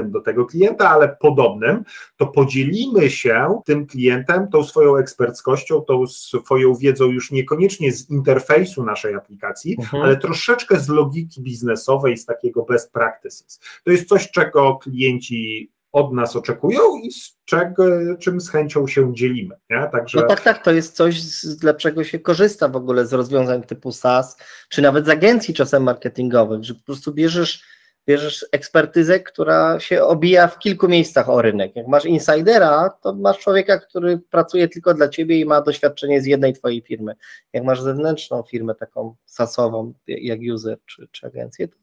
konkurencyjnym 0.00 0.10
do 0.10 0.20
tego 0.20 0.46
klienta, 0.46 0.90
ale 0.90 1.16
podobnym, 1.20 1.84
to 2.16 2.26
podzielimy 2.26 3.10
się 3.10 3.60
tym 3.64 3.86
klientem 3.86 4.48
tą 4.48 4.64
swoją 4.64 4.96
eksperckością, 4.96 5.80
tą 5.80 6.06
swoją 6.06 6.74
wiedzą 6.74 7.04
już 7.04 7.30
niekoniecznie 7.30 7.92
z 7.92 8.10
interfejsu 8.10 8.84
naszej 8.84 9.14
aplikacji, 9.14 9.76
mhm. 9.78 10.02
ale 10.02 10.16
troszeczkę 10.16 10.80
z 10.80 10.88
logiki 10.88 11.42
biznesowej, 11.42 12.16
z 12.16 12.26
takiego 12.26 12.62
best 12.62 12.92
practices. 12.92 13.60
To 13.84 13.90
jest 13.90 14.08
coś, 14.08 14.30
czego 14.30 14.76
klienci 14.76 15.70
od 15.92 16.12
nas 16.12 16.36
oczekują 16.36 16.80
i 17.02 17.12
z 17.12 17.36
czego, 17.44 17.84
czym 18.18 18.40
z 18.40 18.50
chęcią 18.50 18.86
się 18.86 19.14
dzielimy. 19.14 19.56
Nie? 19.70 19.88
Także... 19.92 20.20
No 20.20 20.26
tak, 20.26 20.40
tak, 20.40 20.64
to 20.64 20.72
jest 20.72 20.96
coś, 20.96 21.22
dla 21.60 21.74
czego 21.74 22.04
się 22.04 22.18
korzysta 22.18 22.68
w 22.68 22.76
ogóle 22.76 23.06
z 23.06 23.12
rozwiązań 23.12 23.62
typu 23.62 23.92
SaaS, 23.92 24.36
czy 24.68 24.82
nawet 24.82 25.06
z 25.06 25.08
agencji 25.08 25.54
czasem 25.54 25.82
marketingowych, 25.82 26.64
że 26.64 26.74
po 26.74 26.82
prostu 26.86 27.12
bierzesz, 27.12 27.64
bierzesz 28.10 28.46
ekspertyzę, 28.52 29.20
która 29.20 29.80
się 29.80 30.04
obija 30.04 30.48
w 30.48 30.58
kilku 30.58 30.88
miejscach 30.88 31.28
o 31.28 31.42
rynek. 31.42 31.76
Jak 31.76 31.86
masz 31.86 32.04
insidera, 32.04 32.90
to 33.02 33.14
masz 33.14 33.38
człowieka, 33.38 33.78
który 33.78 34.18
pracuje 34.18 34.68
tylko 34.68 34.94
dla 34.94 35.08
ciebie 35.08 35.40
i 35.40 35.44
ma 35.44 35.60
doświadczenie 35.60 36.22
z 36.22 36.26
jednej 36.26 36.52
twojej 36.52 36.82
firmy. 36.82 37.14
Jak 37.52 37.64
masz 37.64 37.80
zewnętrzną 37.80 38.42
firmę, 38.42 38.74
taką 38.74 39.14
SaaSową, 39.24 39.92
jak 40.06 40.40
user 40.54 40.78
czy, 40.86 41.08
czy 41.12 41.26
agencję, 41.26 41.68
to 41.68 41.76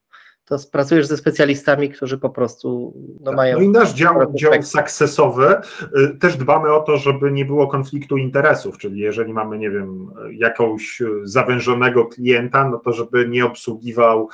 to 0.48 0.58
pracujesz 0.72 1.08
ze 1.08 1.18
specjalistami, 1.18 1.90
którzy 1.90 2.18
po 2.18 2.30
prostu 2.30 2.94
no, 3.20 3.26
tak. 3.26 3.36
mają. 3.36 3.58
No 3.58 3.64
i 3.64 3.70
nasz 3.70 3.94
dział, 3.94 4.34
dział 4.34 4.64
successowy 4.64 5.56
y, 5.98 6.18
też 6.20 6.38
dbamy 6.38 6.74
o 6.74 6.80
to, 6.80 6.98
żeby 6.98 7.32
nie 7.32 7.46
było 7.46 7.68
konfliktu 7.68 8.18
interesów, 8.18 8.78
czyli 8.78 9.00
jeżeli 9.00 9.34
mamy, 9.34 9.58
nie 9.58 9.70
wiem, 9.72 10.12
jakąś 10.32 11.02
zawężonego 11.24 12.06
klienta, 12.06 12.70
no 12.70 12.78
to 12.78 12.94
żeby 12.94 13.28
nie 13.30 13.46
obsługiwał 13.46 14.30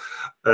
e, 0.45 0.51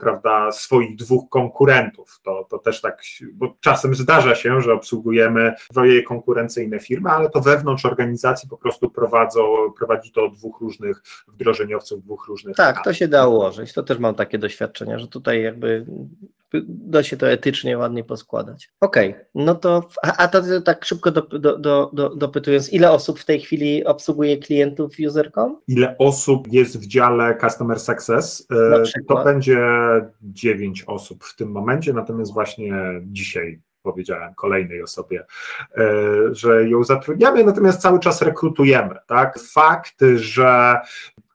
prawda, 0.00 0.52
swoich 0.52 0.96
dwóch 0.96 1.28
konkurentów. 1.28 2.20
To, 2.24 2.46
to 2.50 2.58
też 2.58 2.80
tak, 2.80 3.02
bo 3.32 3.56
czasem 3.60 3.94
zdarza 3.94 4.34
się, 4.34 4.60
że 4.60 4.72
obsługujemy 4.72 5.54
dwoje 5.70 6.02
konkurencyjne 6.02 6.78
firmy, 6.78 7.10
ale 7.10 7.30
to 7.30 7.40
wewnątrz 7.40 7.84
organizacji 7.84 8.48
po 8.48 8.56
prostu 8.56 8.90
prowadzą, 8.90 9.42
prowadzi 9.78 10.12
to 10.12 10.28
dwóch 10.28 10.60
różnych 10.60 11.02
wdrożeniowców, 11.28 12.02
dwóch 12.02 12.26
różnych. 12.28 12.56
Tak, 12.56 12.84
to 12.84 12.92
się 12.92 13.08
da 13.08 13.26
ułożyć. 13.26 13.72
To 13.72 13.82
też 13.82 13.98
mam 13.98 14.14
takie 14.14 14.38
doświadczenia, 14.38 14.99
że 15.00 15.08
tutaj 15.08 15.42
jakby 15.42 15.86
da 16.68 17.02
się 17.02 17.16
to 17.16 17.30
etycznie 17.30 17.78
ładnie 17.78 18.04
poskładać. 18.04 18.70
Okej, 18.80 19.10
okay, 19.10 19.24
no 19.34 19.54
to, 19.54 19.88
a, 20.02 20.16
a 20.16 20.28
to 20.28 20.42
tak 20.64 20.84
szybko 20.84 21.10
do, 21.10 21.22
do, 21.22 21.58
do, 21.58 21.90
do, 21.92 22.16
dopytując, 22.16 22.72
ile 22.72 22.90
osób 22.90 23.18
w 23.18 23.24
tej 23.24 23.40
chwili 23.40 23.84
obsługuje 23.84 24.38
klientów 24.38 24.92
user.com? 25.06 25.60
Ile 25.68 25.98
osób 25.98 26.52
jest 26.52 26.80
w 26.80 26.86
dziale 26.86 27.38
Customer 27.40 27.80
Success? 27.80 28.46
E, 28.50 29.02
to 29.08 29.24
będzie 29.24 29.58
9 30.22 30.84
osób 30.86 31.24
w 31.24 31.36
tym 31.36 31.50
momencie, 31.50 31.92
natomiast 31.92 32.32
właśnie 32.32 32.74
dzisiaj 33.02 33.60
powiedziałem 33.82 34.34
kolejnej 34.34 34.82
osobie, 34.82 35.24
e, 35.76 35.84
że 36.32 36.68
ją 36.68 36.84
zatrudniamy, 36.84 37.44
natomiast 37.44 37.80
cały 37.80 38.00
czas 38.00 38.22
rekrutujemy. 38.22 38.94
Tak? 39.06 39.38
Fakt, 39.38 40.00
że 40.14 40.80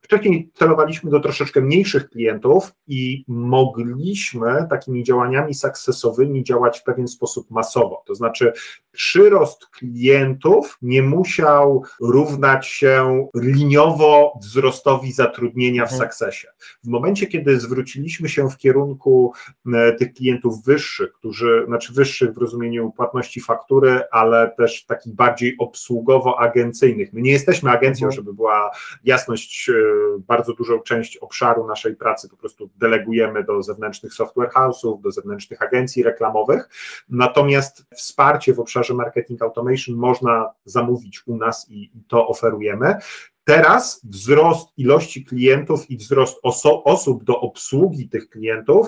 Wcześniej 0.05 0.51
celowaliśmy 0.53 1.11
do 1.11 1.19
troszeczkę 1.19 1.61
mniejszych 1.61 2.09
klientów 2.09 2.71
i 2.87 3.25
mogliśmy 3.27 4.67
takimi 4.69 5.03
działaniami 5.03 5.53
sukcesowymi 5.53 6.43
działać 6.43 6.79
w 6.79 6.83
pewien 6.83 7.07
sposób 7.07 7.51
masowo. 7.51 8.03
To 8.07 8.15
znaczy, 8.15 8.53
przyrost 8.95 9.67
klientów 9.67 10.77
nie 10.81 11.03
musiał 11.03 11.83
równać 12.01 12.67
się 12.67 13.27
liniowo 13.35 14.39
wzrostowi 14.41 15.11
zatrudnienia 15.11 15.85
w 15.85 15.91
mhm. 15.93 16.09
Successie. 16.09 16.47
W 16.83 16.87
momencie, 16.87 17.27
kiedy 17.27 17.59
zwróciliśmy 17.59 18.29
się 18.29 18.49
w 18.49 18.57
kierunku 18.57 19.33
e, 19.73 19.93
tych 19.93 20.13
klientów 20.13 20.63
wyższych, 20.63 21.13
którzy, 21.13 21.63
znaczy 21.67 21.93
wyższych 21.93 22.33
w 22.33 22.37
rozumieniu 22.37 22.91
płatności 22.91 23.41
faktury, 23.41 24.01
ale 24.11 24.51
też 24.57 24.85
takich 24.85 25.15
bardziej 25.15 25.55
obsługowo-agencyjnych. 25.59 27.13
My 27.13 27.21
nie 27.21 27.31
jesteśmy 27.31 27.71
agencją, 27.71 28.07
mhm. 28.07 28.15
żeby 28.15 28.33
była 28.33 28.71
jasność, 29.03 29.69
e, 29.69 29.73
bardzo 30.19 30.53
dużą 30.53 30.79
część 30.79 31.17
obszaru 31.17 31.67
naszej 31.67 31.95
pracy 31.95 32.29
po 32.29 32.37
prostu 32.37 32.69
delegujemy 32.75 33.43
do 33.43 33.63
zewnętrznych 33.63 34.13
software 34.13 34.49
house'ów, 34.49 35.01
do 35.01 35.11
zewnętrznych 35.11 35.61
agencji 35.61 36.03
reklamowych, 36.03 36.69
natomiast 37.09 37.85
wsparcie 37.95 38.53
w 38.53 38.59
obszarze 38.59 38.84
marketing 38.93 39.41
automation 39.41 39.95
można 39.95 40.53
zamówić 40.65 41.27
u 41.27 41.37
nas 41.37 41.67
i 41.69 41.91
to 42.07 42.27
oferujemy. 42.27 42.95
Teraz 43.43 44.01
wzrost 44.03 44.69
ilości 44.77 45.25
klientów 45.25 45.89
i 45.89 45.97
wzrost 45.97 46.39
oso 46.43 46.83
osób 46.83 47.23
do 47.23 47.39
obsługi 47.39 48.09
tych 48.09 48.29
klientów 48.29 48.87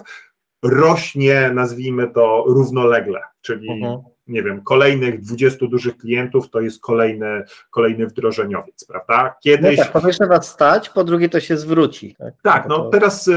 rośnie, 0.64 1.52
nazwijmy 1.54 2.08
to, 2.08 2.44
równolegle, 2.48 3.22
czyli 3.42 3.72
mhm 3.72 4.17
nie 4.28 4.44
wiem, 4.44 4.62
kolejnych 4.62 5.22
20 5.22 5.68
dużych 5.68 5.98
klientów 5.98 6.50
to 6.50 6.62
jest 6.62 6.82
kolejny, 6.82 7.44
kolejny 7.70 8.08
wdrożeniowiec, 8.08 8.86
prawda? 8.86 9.36
Kiedyś... 9.42 9.78
No 9.78 9.84
tak, 9.84 9.94
po 9.94 10.02
pierwsze 10.02 10.28
was 10.28 10.50
stać, 10.50 10.90
po 10.90 11.04
drugie 11.04 11.30
to 11.30 11.40
się 11.40 11.58
zwróci. 11.58 12.16
Tak, 12.20 12.34
tak 12.42 12.68
no 12.70 12.78
to... 12.78 12.90
teraz 12.90 13.28
y, 13.28 13.34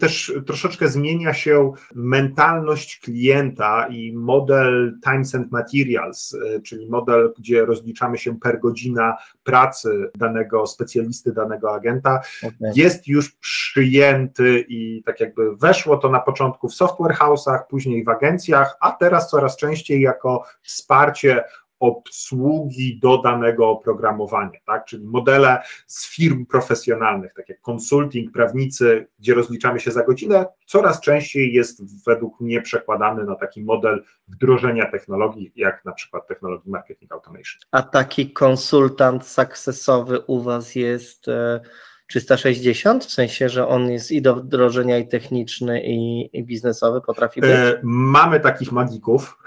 też 0.00 0.32
troszeczkę 0.46 0.88
zmienia 0.88 1.34
się 1.34 1.72
mentalność 1.94 3.00
klienta 3.00 3.86
i 3.90 4.12
model 4.12 4.98
Times 5.04 5.34
and 5.34 5.52
Materials, 5.52 6.32
y, 6.32 6.62
czyli 6.62 6.90
model, 6.90 7.32
gdzie 7.38 7.64
rozliczamy 7.64 8.18
się 8.18 8.40
per 8.40 8.60
godzina 8.60 9.16
pracy 9.44 10.10
danego 10.14 10.66
specjalisty, 10.66 11.32
danego 11.32 11.74
agenta, 11.74 12.20
okay. 12.42 12.72
jest 12.74 13.08
już 13.08 13.32
przyjęty 13.32 14.64
i 14.68 15.02
tak 15.02 15.20
jakby 15.20 15.56
weszło 15.56 15.96
to 15.96 16.08
na 16.08 16.20
początku 16.20 16.68
w 16.68 16.74
software 16.74 17.16
house'ach, 17.16 17.58
później 17.68 18.04
w 18.04 18.08
agencjach, 18.08 18.76
a 18.80 18.92
teraz 18.92 19.30
coraz 19.30 19.56
częściej 19.56 20.00
jako 20.00 20.25
jako 20.26 20.44
wsparcie 20.62 21.44
obsługi 21.80 22.98
do 23.02 23.18
danego 23.18 23.70
oprogramowania, 23.70 24.58
tak? 24.66 24.84
czyli 24.84 25.06
modele 25.06 25.62
z 25.86 26.14
firm 26.14 26.46
profesjonalnych, 26.46 27.34
tak 27.34 27.48
jak 27.48 27.58
consulting, 27.70 28.32
prawnicy, 28.32 29.06
gdzie 29.18 29.34
rozliczamy 29.34 29.80
się 29.80 29.90
za 29.90 30.04
godzinę, 30.04 30.46
coraz 30.66 31.00
częściej 31.00 31.52
jest 31.52 32.04
według 32.04 32.40
mnie 32.40 32.62
przekładany 32.62 33.24
na 33.24 33.34
taki 33.34 33.64
model 33.64 34.04
wdrożenia 34.28 34.90
technologii, 34.90 35.52
jak 35.56 35.84
na 35.84 35.92
przykład 35.92 36.28
technologii 36.28 36.70
marketing 36.70 37.12
automation. 37.12 37.60
A 37.70 37.82
taki 37.82 38.32
konsultant 38.32 39.26
sukcesowy 39.26 40.20
u 40.20 40.42
Was 40.42 40.74
jest... 40.74 41.28
E 41.28 41.60
360, 42.08 43.04
w 43.04 43.10
sensie, 43.10 43.48
że 43.48 43.68
on 43.68 43.90
jest 43.90 44.12
i 44.12 44.22
do 44.22 44.34
wdrożenia 44.34 44.98
i 44.98 45.08
techniczny, 45.08 45.82
i, 45.84 46.30
i 46.38 46.44
biznesowy, 46.44 47.00
potrafi 47.00 47.40
być? 47.40 47.50
E, 47.50 47.80
mamy 47.82 48.40
takich 48.40 48.72
magików. 48.72 49.38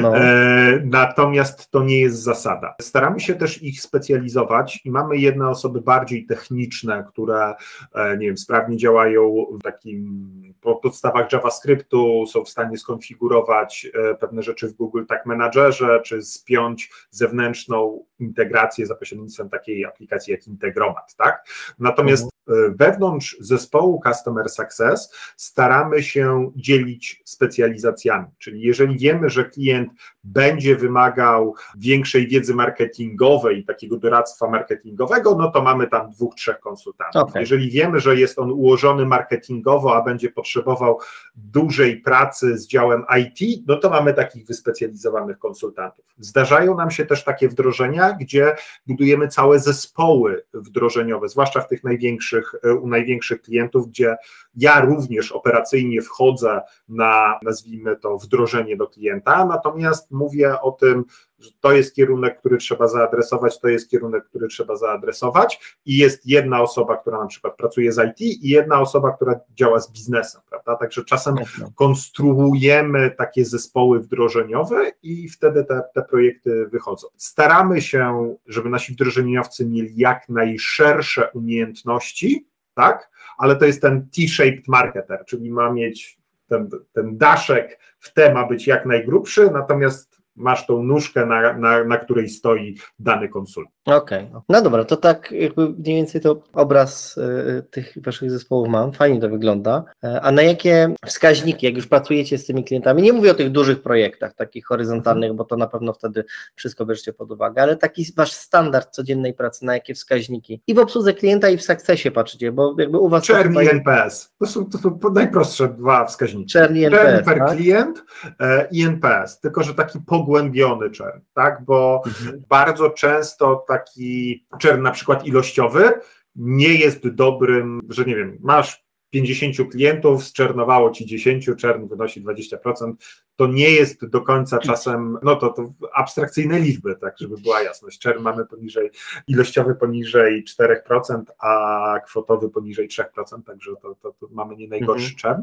No. 0.00 0.16
E, 0.16 0.82
natomiast 0.84 1.70
to 1.70 1.82
nie 1.82 2.00
jest 2.00 2.22
zasada. 2.22 2.74
Staramy 2.80 3.20
się 3.20 3.34
też 3.34 3.62
ich 3.62 3.82
specjalizować 3.82 4.80
i 4.84 4.90
mamy 4.90 5.16
jedne 5.16 5.48
osoby 5.48 5.80
bardziej 5.80 6.26
techniczne, 6.26 7.04
które 7.08 7.54
e, 7.94 8.16
nie 8.16 8.26
wiem, 8.26 8.38
sprawnie 8.38 8.76
działają 8.76 9.46
w 9.60 9.62
takim 9.62 10.28
po 10.60 10.76
podstawach 10.76 11.32
JavaScriptu, 11.32 12.26
są 12.26 12.44
w 12.44 12.48
stanie 12.48 12.78
skonfigurować 12.78 13.86
e, 13.94 14.14
pewne 14.14 14.42
rzeczy 14.42 14.68
w 14.68 14.72
Google 14.72 15.04
Tag 15.04 15.26
Managerze, 15.26 16.00
czy 16.04 16.22
spiąć 16.22 16.90
zewnętrzną 17.10 18.04
integrację 18.18 18.86
za 18.86 18.94
pośrednictwem 18.94 19.48
takiej 19.48 19.84
aplikacji 19.84 20.30
jak 20.30 20.46
Integromat, 20.46 21.14
tak? 21.16 21.48
Natomiast 21.78 22.22
mhm. 22.22 22.37
Wewnątrz 22.76 23.36
zespołu 23.40 24.00
Customer 24.04 24.48
Success 24.48 25.14
staramy 25.36 26.02
się 26.02 26.52
dzielić 26.56 27.22
specjalizacjami, 27.24 28.26
czyli 28.38 28.60
jeżeli 28.60 28.98
wiemy, 28.98 29.30
że 29.30 29.44
klient 29.44 29.92
będzie 30.24 30.76
wymagał 30.76 31.54
większej 31.78 32.28
wiedzy 32.28 32.54
marketingowej, 32.54 33.64
takiego 33.64 33.96
doradztwa 33.96 34.50
marketingowego, 34.50 35.34
no 35.34 35.50
to 35.50 35.62
mamy 35.62 35.86
tam 35.86 36.10
dwóch, 36.10 36.34
trzech 36.34 36.60
konsultantów. 36.60 37.22
Okay. 37.22 37.42
Jeżeli 37.42 37.70
wiemy, 37.70 38.00
że 38.00 38.16
jest 38.16 38.38
on 38.38 38.50
ułożony 38.52 39.06
marketingowo, 39.06 39.96
a 39.96 40.02
będzie 40.02 40.30
potrzebował 40.30 40.98
dużej 41.34 42.00
pracy 42.00 42.58
z 42.58 42.66
działem 42.66 43.04
IT, 43.18 43.64
no 43.66 43.76
to 43.76 43.90
mamy 43.90 44.14
takich 44.14 44.46
wyspecjalizowanych 44.46 45.38
konsultantów. 45.38 46.04
Zdarzają 46.18 46.76
nam 46.76 46.90
się 46.90 47.06
też 47.06 47.24
takie 47.24 47.48
wdrożenia, 47.48 48.12
gdzie 48.12 48.56
budujemy 48.86 49.28
całe 49.28 49.58
zespoły 49.58 50.44
wdrożeniowe, 50.54 51.28
zwłaszcza 51.28 51.60
w 51.60 51.68
tych 51.68 51.84
największych 51.84 52.37
największych, 52.38 52.82
u 52.82 52.88
największych 52.88 53.42
klientów, 53.42 53.88
gdzie 53.88 54.16
ja 54.54 54.80
również 54.80 55.32
operacyjnie 55.32 56.02
wchodzę 56.02 56.60
na, 56.88 57.38
nazwijmy 57.42 57.96
to, 57.96 58.18
wdrożenie 58.18 58.76
do 58.76 58.86
klienta, 58.86 59.44
natomiast 59.44 60.10
mówię 60.10 60.60
o 60.60 60.72
tym, 60.72 61.04
że 61.38 61.50
to 61.60 61.72
jest 61.72 61.94
kierunek, 61.94 62.38
który 62.38 62.56
trzeba 62.56 62.88
zaadresować, 62.88 63.60
to 63.60 63.68
jest 63.68 63.90
kierunek, 63.90 64.24
który 64.24 64.48
trzeba 64.48 64.76
zaadresować 64.76 65.76
i 65.86 65.96
jest 65.96 66.26
jedna 66.26 66.62
osoba, 66.62 66.96
która 66.96 67.18
na 67.18 67.26
przykład 67.26 67.56
pracuje 67.56 67.92
z 67.92 67.98
IT 67.98 68.20
i 68.20 68.48
jedna 68.48 68.80
osoba, 68.80 69.12
która 69.12 69.40
działa 69.54 69.80
z 69.80 69.92
biznesem, 69.92 70.40
prawda? 70.48 70.76
Także 70.76 71.04
czasem 71.04 71.36
konstruujemy 71.74 73.10
takie 73.10 73.44
zespoły 73.44 74.00
wdrożeniowe 74.00 74.92
i 75.02 75.28
wtedy 75.28 75.64
te, 75.64 75.82
te 75.94 76.02
projekty 76.02 76.66
wychodzą. 76.66 77.08
Staramy 77.16 77.82
się, 77.82 78.34
żeby 78.46 78.68
nasi 78.68 78.92
wdrożeniowcy 78.92 79.66
mieli 79.66 79.96
jak 79.96 80.28
najszersze 80.28 81.30
umiejętności, 81.34 82.48
tak? 82.74 83.10
Ale 83.38 83.56
to 83.56 83.64
jest 83.64 83.82
ten 83.82 84.08
T-shaped 84.08 84.68
marketer, 84.68 85.24
czyli 85.26 85.50
ma 85.50 85.72
mieć 85.72 86.18
ten, 86.48 86.68
ten 86.92 87.18
daszek 87.18 87.78
w 87.98 88.12
te 88.12 88.34
ma 88.34 88.46
być 88.46 88.66
jak 88.66 88.86
najgrubszy, 88.86 89.50
natomiast 89.50 90.17
masz 90.38 90.66
tą 90.66 90.82
nóżkę, 90.82 91.26
na, 91.26 91.52
na, 91.52 91.84
na 91.84 91.96
której 91.96 92.28
stoi 92.28 92.76
dany 92.98 93.28
konsultant. 93.28 93.77
Okej, 93.96 94.28
okay. 94.30 94.40
no 94.48 94.62
dobra, 94.62 94.84
to 94.84 94.96
tak 94.96 95.32
jakby 95.32 95.68
mniej 95.68 95.96
więcej 95.96 96.20
to 96.20 96.42
obraz 96.52 97.16
y, 97.16 97.62
tych 97.70 97.94
waszych 98.02 98.30
zespołów 98.30 98.68
mam, 98.68 98.92
fajnie 98.92 99.20
to 99.20 99.28
wygląda. 99.28 99.84
Y, 100.04 100.20
a 100.20 100.32
na 100.32 100.42
jakie 100.42 100.94
wskaźniki, 101.06 101.66
jak 101.66 101.76
już 101.76 101.86
pracujecie 101.86 102.38
z 102.38 102.46
tymi 102.46 102.64
klientami, 102.64 103.02
nie 103.02 103.12
mówię 103.12 103.30
o 103.30 103.34
tych 103.34 103.50
dużych 103.50 103.82
projektach, 103.82 104.34
takich 104.34 104.66
horyzontalnych, 104.66 105.32
bo 105.32 105.44
to 105.44 105.56
na 105.56 105.66
pewno 105.66 105.92
wtedy 105.92 106.24
wszystko 106.54 106.86
bierzecie 106.86 107.12
pod 107.12 107.30
uwagę, 107.30 107.62
ale 107.62 107.76
taki 107.76 108.06
wasz 108.16 108.32
standard 108.32 108.90
codziennej 108.90 109.34
pracy, 109.34 109.64
na 109.64 109.74
jakie 109.74 109.94
wskaźniki 109.94 110.62
i 110.66 110.74
w 110.74 110.78
obsłudze 110.78 111.14
klienta 111.14 111.48
i 111.48 111.56
w 111.56 111.62
sukcesie 111.62 112.10
patrzycie, 112.10 112.52
bo 112.52 112.74
jakby 112.78 112.98
u 112.98 113.08
was... 113.08 113.24
Czerń 113.24 113.56
i 113.64 113.70
NPS, 113.70 114.34
to 114.38 114.46
są, 114.46 114.70
to 114.70 114.78
są 114.78 114.98
najprostsze 115.14 115.68
dwa 115.68 116.04
wskaźniki. 116.04 116.52
Czerń 116.52 116.76
i 116.76 116.84
NPS, 116.84 117.24
per 117.24 117.38
tak? 117.38 117.56
klient 117.56 118.04
e, 118.40 118.68
i 118.70 118.82
NPS, 118.82 119.40
tylko 119.40 119.62
że 119.62 119.74
taki 119.74 120.00
pogłębiony 120.00 120.90
czerń, 120.90 121.18
tak, 121.34 121.64
bo 121.64 122.02
mhm. 122.06 122.42
bardzo 122.48 122.90
często 122.90 123.64
tak 123.68 123.77
taki 123.78 124.46
czern 124.58 124.82
na 124.82 124.90
przykład 124.90 125.26
ilościowy 125.26 125.92
nie 126.36 126.74
jest 126.74 127.08
dobrym, 127.08 127.80
że 127.88 128.04
nie 128.04 128.16
wiem, 128.16 128.38
masz 128.40 128.87
50 129.10 129.70
klientów, 129.70 130.24
zczernowało 130.24 130.90
ci 130.90 131.06
10, 131.06 131.50
czern 131.58 131.88
wynosi 131.88 132.24
20%, 132.24 132.92
to 133.36 133.46
nie 133.46 133.70
jest 133.70 134.06
do 134.06 134.20
końca 134.20 134.58
czasem, 134.58 135.18
no 135.22 135.36
to, 135.36 135.48
to 135.48 135.70
abstrakcyjne 135.94 136.58
liczby, 136.60 136.96
tak, 136.96 137.14
żeby 137.18 137.36
była 137.36 137.62
jasność. 137.62 137.98
Czern 137.98 138.22
mamy 138.22 138.46
poniżej, 138.46 138.90
ilościowy 139.26 139.74
poniżej 139.74 140.44
4%, 140.44 141.22
a 141.38 142.00
kwotowy 142.06 142.50
poniżej 142.50 142.88
3%, 142.88 143.04
także 143.46 143.70
to, 143.82 143.94
to, 143.94 144.12
to 144.12 144.28
mamy 144.30 144.56
nie 144.56 144.68
najgorszy 144.68 145.12
mhm. 145.14 145.16
czern. 145.16 145.42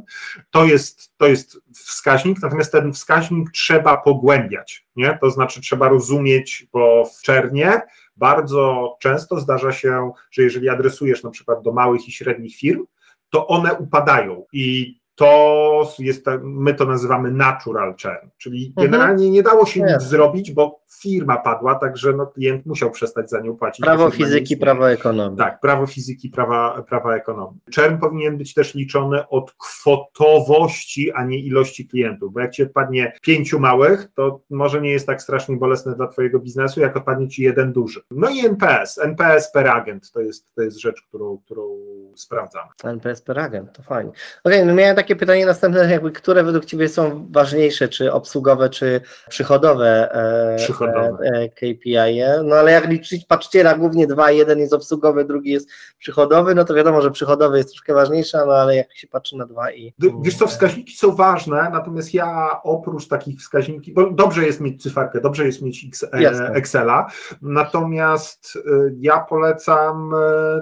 To 0.52 0.66
jest, 0.66 1.18
to 1.18 1.28
jest 1.28 1.62
wskaźnik, 1.74 2.42
natomiast 2.42 2.72
ten 2.72 2.94
wskaźnik 2.94 3.52
trzeba 3.52 3.98
pogłębiać, 3.98 4.88
nie? 4.96 5.18
To 5.22 5.30
znaczy 5.30 5.62
trzeba 5.62 5.90
rozumieć, 5.90 6.68
bo 6.74 7.06
w 7.06 7.22
czernie 7.22 7.82
bardzo 8.18 8.96
często 9.00 9.40
zdarza 9.40 9.72
się, 9.72 10.12
że 10.32 10.44
jeżeli 10.44 10.70
adresujesz 10.70 11.24
na 11.24 11.30
przykład 11.30 11.62
do 11.62 11.72
małych 11.72 12.08
i 12.08 12.12
średnich 12.12 12.56
firm, 12.56 12.86
to 13.36 13.48
one 13.48 13.74
upadają. 13.74 14.46
I 14.54 14.96
to 15.16 15.92
jest, 16.00 16.26
my 16.44 16.74
to 16.74 16.86
nazywamy 16.86 17.32
natural 17.32 17.96
churn, 18.02 18.30
czyli 18.38 18.68
mhm. 18.68 18.92
generalnie 18.92 19.30
nie 19.30 19.44
dało 19.44 19.66
się 19.66 19.82
nic 19.82 20.02
zrobić, 20.02 20.52
bo 20.52 20.82
firma 21.02 21.38
padła, 21.38 21.76
także 21.76 22.14
no, 22.14 22.28
klient 22.28 22.66
musiał 22.66 22.92
przestać 22.92 23.30
za 23.30 23.40
nią 23.40 23.58
płacić. 23.58 23.86
Prawo 23.86 24.12
fizyki, 24.12 24.58
prawo 24.58 24.92
ekonomii. 24.92 25.38
Tak, 25.38 25.60
prawo 25.60 25.88
fizyki, 25.88 26.30
prawa, 26.30 26.84
prawa 26.90 27.16
ekonomii. 27.16 27.60
Churn 27.76 27.98
powinien 27.98 28.38
być 28.38 28.54
też 28.54 28.74
liczony 28.74 29.28
od 29.28 29.54
kwotowości, 29.58 31.12
a 31.12 31.24
nie 31.24 31.40
ilości 31.40 31.88
klientów, 31.88 32.34
bo 32.34 32.40
jak 32.40 32.52
ci 32.52 32.64
odpadnie 32.64 33.14
pięciu 33.22 33.60
małych, 33.60 34.08
to 34.16 34.42
może 34.50 34.82
nie 34.82 34.92
jest 34.92 35.08
tak 35.08 35.22
strasznie 35.22 35.58
bolesne 35.58 35.96
dla 35.96 36.08
twojego 36.08 36.40
biznesu, 36.40 36.80
jak 36.80 36.98
odpadnie 36.98 37.28
ci 37.28 37.44
jeden 37.44 37.74
duży. 37.74 38.02
No 38.12 38.30
i 38.30 38.46
NPS, 38.46 38.98
NPS 38.98 39.52
per 39.52 39.68
agent, 39.68 40.12
to 40.12 40.22
jest, 40.22 40.56
to 40.56 40.62
jest 40.62 40.80
rzecz, 40.80 41.02
którą, 41.02 41.38
którą 41.46 41.78
sprawdzamy. 42.16 42.70
NPS 42.84 43.22
per 43.22 43.40
agent, 43.40 43.74
to 43.74 43.84
fajnie. 43.84 44.12
Okej, 44.44 44.60
okay, 44.60 44.66
no 44.66 44.74
miałem 44.74 44.96
takie 44.96 45.16
pytanie 45.16 45.46
następne, 45.46 45.92
jakby, 45.92 46.12
które 46.12 46.44
według 46.44 46.66
Ciebie 46.66 46.90
są 46.90 47.28
ważniejsze, 47.32 47.88
czy 47.88 48.14
obsługowe, 48.14 48.70
czy 48.70 49.02
przychodowe, 49.30 50.16
e, 50.16 50.60
przychodowe. 50.76 51.24
E, 51.24 51.50
KPI? 51.50 51.96
-e? 51.96 52.44
No 52.44 52.56
ale 52.56 52.72
jak 52.72 52.88
liczyć, 52.88 53.26
patrzcie 53.26 53.64
na 53.64 53.78
głównie 53.78 54.08
dwa, 54.08 54.32
jeden 54.32 54.60
jest 54.60 54.74
obsługowy, 54.74 55.26
drugi 55.26 55.52
jest 55.52 55.70
przychodowy, 55.98 56.56
no 56.56 56.66
to 56.66 56.74
wiadomo, 56.74 57.02
że 57.02 57.12
przychodowy 57.12 57.58
jest 57.58 57.70
troszkę 57.70 57.94
ważniejszy, 57.94 58.38
no 58.38 58.54
ale 58.54 58.76
jak 58.76 58.98
się 58.98 59.08
patrzy 59.08 59.38
na 59.38 59.46
dwa 59.46 59.72
i... 59.72 59.94
Wiesz 60.22 60.38
co, 60.38 60.48
wskaźniki 60.48 60.96
są 60.96 61.16
ważne, 61.16 61.70
natomiast 61.72 62.14
ja 62.14 62.60
oprócz 62.64 63.08
takich 63.08 63.40
wskaźników, 63.40 63.94
bo 63.94 64.12
dobrze 64.12 64.46
jest 64.46 64.62
mieć 64.62 64.84
cyfarkę, 64.84 65.22
dobrze 65.22 65.46
jest 65.46 65.62
mieć 65.62 65.88
e, 66.14 66.54
Excela, 66.54 67.12
natomiast 67.42 68.58
ja 69.00 69.20
polecam 69.20 70.12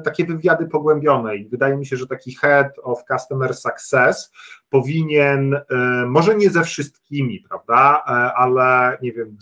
takie 0.03 0.25
wywiady 0.25 0.65
pogłębione 0.65 1.35
i 1.35 1.49
wydaje 1.49 1.77
mi 1.77 1.85
się, 1.85 1.97
że 1.97 2.07
taki 2.07 2.35
Head 2.35 2.67
of 2.83 3.03
Customer 3.03 3.53
Success 3.53 4.31
powinien, 4.73 5.53
e, 5.53 5.61
może 6.07 6.35
nie 6.35 6.49
ze 6.49 6.63
wszystkimi, 6.63 7.45
prawda, 7.49 8.03
e, 8.07 8.09
ale 8.33 8.97
nie 9.01 9.11
wiem, 9.11 9.37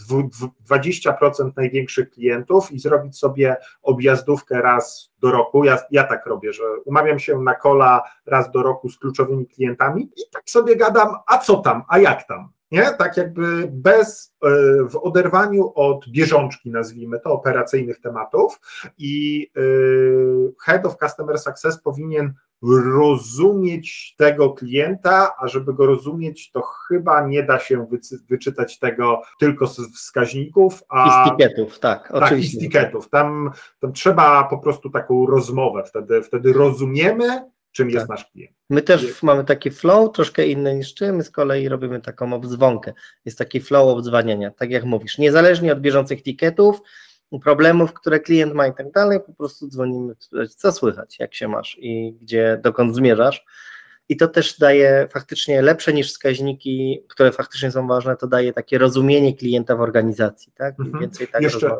20% 0.66 1.58
największych 1.58 2.10
klientów 2.10 2.72
i 2.72 2.80
zrobić 2.80 3.18
sobie 3.18 3.56
objazdówkę 3.82 4.62
raz 4.62 5.14
do 5.20 5.32
roku. 5.32 5.64
Ja, 5.64 5.78
ja 5.92 6.04
tak 6.04 6.26
robię, 6.26 6.54
że 6.54 6.64
umawiam 6.86 7.20
się 7.20 7.40
na 7.40 7.56
kola 7.56 8.04
raz 8.26 8.52
do 8.52 8.64
roku 8.64 8.90
z 8.90 8.98
kluczowymi 8.98 9.48
klientami 9.48 10.04
i 10.04 10.22
tak 10.32 10.50
sobie 10.50 10.76
gadam, 10.76 11.16
a 11.28 11.38
co 11.38 11.58
tam, 11.58 11.84
a 11.88 12.00
jak 12.00 12.28
tam. 12.28 12.50
Nie? 12.72 12.84
Tak 12.84 13.18
jakby 13.18 13.70
bez, 13.72 14.36
e, 14.44 14.50
w 14.90 14.96
oderwaniu 15.02 15.72
od 15.76 16.10
bieżączki, 16.10 16.72
nazwijmy 16.72 17.20
to, 17.20 17.34
operacyjnych 17.34 18.02
tematów 18.02 18.60
i 18.98 19.48
Head 20.66 20.86
of 20.86 20.98
Customer 20.98 21.40
Success 21.40 21.82
powinien 21.82 22.34
rozumieć 22.98 24.16
tego 24.18 24.50
klienta, 24.50 25.36
a 25.40 25.48
żeby 25.48 25.74
go 25.74 25.86
rozumieć, 25.86 26.52
to 26.52 26.62
chyba 26.62 27.28
nie 27.28 27.44
da 27.44 27.60
się 27.60 27.88
wyczytać 28.30 28.80
tego 28.80 29.22
tylko 29.40 29.68
z 29.68 29.78
wskaźników. 29.96 30.84
A, 30.90 31.08
I 31.08 31.28
sticketów, 31.28 31.80
tak, 31.80 32.08
tak 32.08 32.24
oczywiście. 32.24 32.58
i 32.58 32.60
sticketów. 32.60 33.10
Tam, 33.10 33.52
tam 33.80 33.94
trzeba 33.94 34.44
po 34.44 34.58
prostu 34.58 34.90
taką 34.90 35.26
rozmowę, 35.26 35.84
wtedy, 35.84 36.24
wtedy 36.24 36.54
rozumiemy, 36.54 37.51
czym 37.72 37.88
tak. 37.88 37.94
jest 37.94 38.10
nasz 38.10 38.26
klient. 38.32 38.56
My 38.70 38.82
też 38.82 39.24
mamy 39.24 39.44
taki 39.44 39.72
flow, 39.72 40.12
troszkę 40.12 40.48
inny 40.48 40.76
niż 40.76 40.94
ty, 40.94 41.14
my 41.14 41.24
z 41.24 41.32
kolei 41.32 41.70
robimy 41.70 42.02
taką 42.02 42.34
obdzwonkę. 42.34 42.94
Jest 43.26 43.38
taki 43.38 43.62
flow 43.62 43.88
obdzwaniania, 43.88 44.52
tak 44.52 44.72
jak 44.72 44.84
mówisz, 44.84 45.18
niezależnie 45.18 45.74
od 45.74 45.82
bieżących 45.82 46.24
ticketów, 46.24 46.82
problemów, 47.44 47.94
które 47.94 48.20
klient 48.20 48.54
ma 48.54 48.68
i 48.68 48.74
tak 48.74 48.92
dalej, 48.92 49.20
po 49.26 49.34
prostu 49.34 49.68
dzwonimy, 49.68 50.14
co 50.56 50.72
słychać, 50.72 51.20
jak 51.20 51.34
się 51.34 51.48
masz 51.48 51.78
i 51.80 52.14
gdzie, 52.22 52.60
dokąd 52.64 52.96
zmierzasz. 52.96 53.46
I 54.12 54.18
to 54.18 54.28
też 54.28 54.58
daje 54.60 55.08
faktycznie 55.10 55.62
lepsze 55.62 55.94
niż 55.94 56.10
wskaźniki, 56.10 57.04
które 57.08 57.32
faktycznie 57.32 57.72
są 57.72 57.88
ważne, 57.88 58.16
to 58.18 58.28
daje 58.28 58.54
takie 58.54 58.78
rozumienie 58.78 59.36
klienta 59.36 59.76
w 59.76 59.82
organizacji, 59.82 60.52
tak? 60.56 60.80
Mhm. 60.80 61.00
Więcej 61.02 61.28
tak 61.28 61.42
jeszcze, 61.42 61.78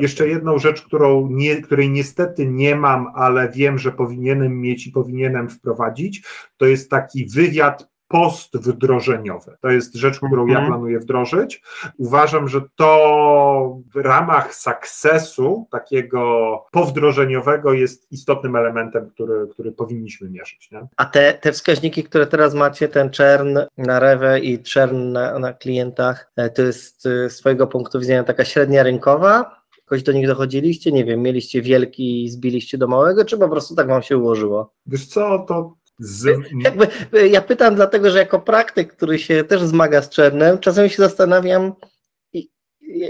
jeszcze 0.00 0.28
jedną 0.28 0.58
rzecz, 0.58 0.82
którą 0.82 1.28
nie, 1.30 1.62
której 1.62 1.90
niestety 1.90 2.46
nie 2.46 2.76
mam, 2.76 3.06
ale 3.14 3.48
wiem, 3.48 3.78
że 3.78 3.92
powinienem 3.92 4.60
mieć 4.60 4.86
i 4.86 4.92
powinienem 4.92 5.48
wprowadzić, 5.48 6.22
to 6.56 6.66
jest 6.66 6.90
taki 6.90 7.26
wywiad 7.26 7.91
postwdrożeniowy. 8.12 9.56
To 9.60 9.68
jest 9.68 9.94
rzecz, 9.94 10.16
którą 10.16 10.46
ja 10.46 10.54
mhm. 10.54 10.66
planuję 10.66 10.98
wdrożyć. 10.98 11.62
Uważam, 11.98 12.48
że 12.48 12.60
to 12.76 13.78
w 13.94 13.96
ramach 13.96 14.54
sukcesu 14.54 15.66
takiego 15.70 16.64
powdrożeniowego 16.72 17.72
jest 17.72 18.12
istotnym 18.12 18.56
elementem, 18.56 19.10
który, 19.10 19.48
który 19.50 19.72
powinniśmy 19.72 20.30
mierzyć. 20.30 20.70
Nie? 20.70 20.86
A 20.96 21.04
te, 21.04 21.32
te 21.32 21.52
wskaźniki, 21.52 22.04
które 22.04 22.26
teraz 22.26 22.54
macie, 22.54 22.88
ten 22.88 23.10
czern 23.10 23.58
na 23.78 24.00
rewę 24.00 24.40
i 24.40 24.62
czern 24.62 25.12
na, 25.12 25.38
na 25.38 25.52
klientach, 25.52 26.32
e, 26.36 26.50
to 26.50 26.62
jest 26.62 27.06
e, 27.06 27.30
z 27.30 27.36
Twojego 27.36 27.66
punktu 27.66 28.00
widzenia 28.00 28.24
taka 28.24 28.44
średnia 28.44 28.82
rynkowa? 28.82 29.62
Jakoś 29.78 30.02
do 30.02 30.12
nich 30.12 30.26
dochodziliście? 30.26 30.92
Nie 30.92 31.04
wiem, 31.04 31.22
mieliście 31.22 31.62
wielki 31.62 32.24
i 32.24 32.28
zbiliście 32.30 32.78
do 32.78 32.88
małego, 32.88 33.24
czy 33.24 33.38
po 33.38 33.48
prostu 33.48 33.74
tak 33.74 33.88
Wam 33.88 34.02
się 34.02 34.18
ułożyło? 34.18 34.72
Wiesz 34.86 35.06
co, 35.06 35.38
to 35.48 35.74
z... 36.02 36.38
Jakby, 36.64 36.88
ja 37.28 37.40
pytam 37.40 37.74
dlatego, 37.74 38.10
że 38.10 38.18
jako 38.18 38.40
praktyk, 38.40 38.96
który 38.96 39.18
się 39.18 39.44
też 39.44 39.62
zmaga 39.62 40.02
z 40.02 40.08
czernem, 40.08 40.58
czasem 40.58 40.88
się 40.88 41.02
zastanawiam, 41.02 41.72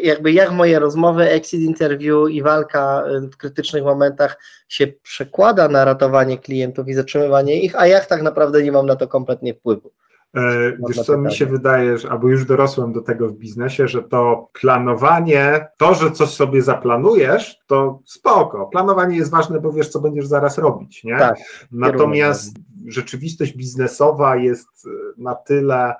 jakby 0.02 0.32
jak 0.32 0.52
moje 0.52 0.78
rozmowy, 0.78 1.30
exit 1.30 1.60
interview 1.60 2.30
i 2.30 2.42
walka 2.42 3.04
y, 3.24 3.28
w 3.28 3.36
krytycznych 3.36 3.84
momentach 3.84 4.38
się 4.68 4.86
przekłada 4.86 5.68
na 5.68 5.84
ratowanie 5.84 6.38
klientów 6.38 6.88
i 6.88 6.94
zatrzymywanie 6.94 7.62
ich, 7.62 7.76
a 7.76 7.86
jak 7.86 8.06
tak 8.06 8.22
naprawdę 8.22 8.62
nie 8.62 8.72
mam 8.72 8.86
na 8.86 8.96
to 8.96 9.08
kompletnie 9.08 9.54
wpływu. 9.54 9.92
E, 10.36 10.72
wiesz 10.88 11.06
co, 11.06 11.18
mi 11.18 11.32
się 11.32 11.46
wydaje, 11.46 11.98
że, 11.98 12.10
albo 12.10 12.28
już 12.28 12.44
dorosłem 12.44 12.92
do 12.92 13.00
tego 13.00 13.28
w 13.28 13.32
biznesie, 13.32 13.88
że 13.88 14.02
to 14.02 14.48
planowanie, 14.60 15.68
to, 15.78 15.94
że 15.94 16.10
coś 16.10 16.28
sobie 16.28 16.62
zaplanujesz, 16.62 17.58
to 17.66 18.00
spoko. 18.04 18.66
Planowanie 18.66 19.16
jest 19.16 19.30
ważne, 19.30 19.60
bo 19.60 19.72
wiesz, 19.72 19.88
co 19.88 20.00
będziesz 20.00 20.26
zaraz 20.26 20.58
robić, 20.58 21.04
nie? 21.04 21.18
Tak, 21.18 21.38
Natomiast 21.72 22.56
rzeczywistość 22.86 23.56
biznesowa 23.56 24.36
jest 24.36 24.68
e, 24.86 24.90
na 25.18 25.34
tyle 25.34 25.94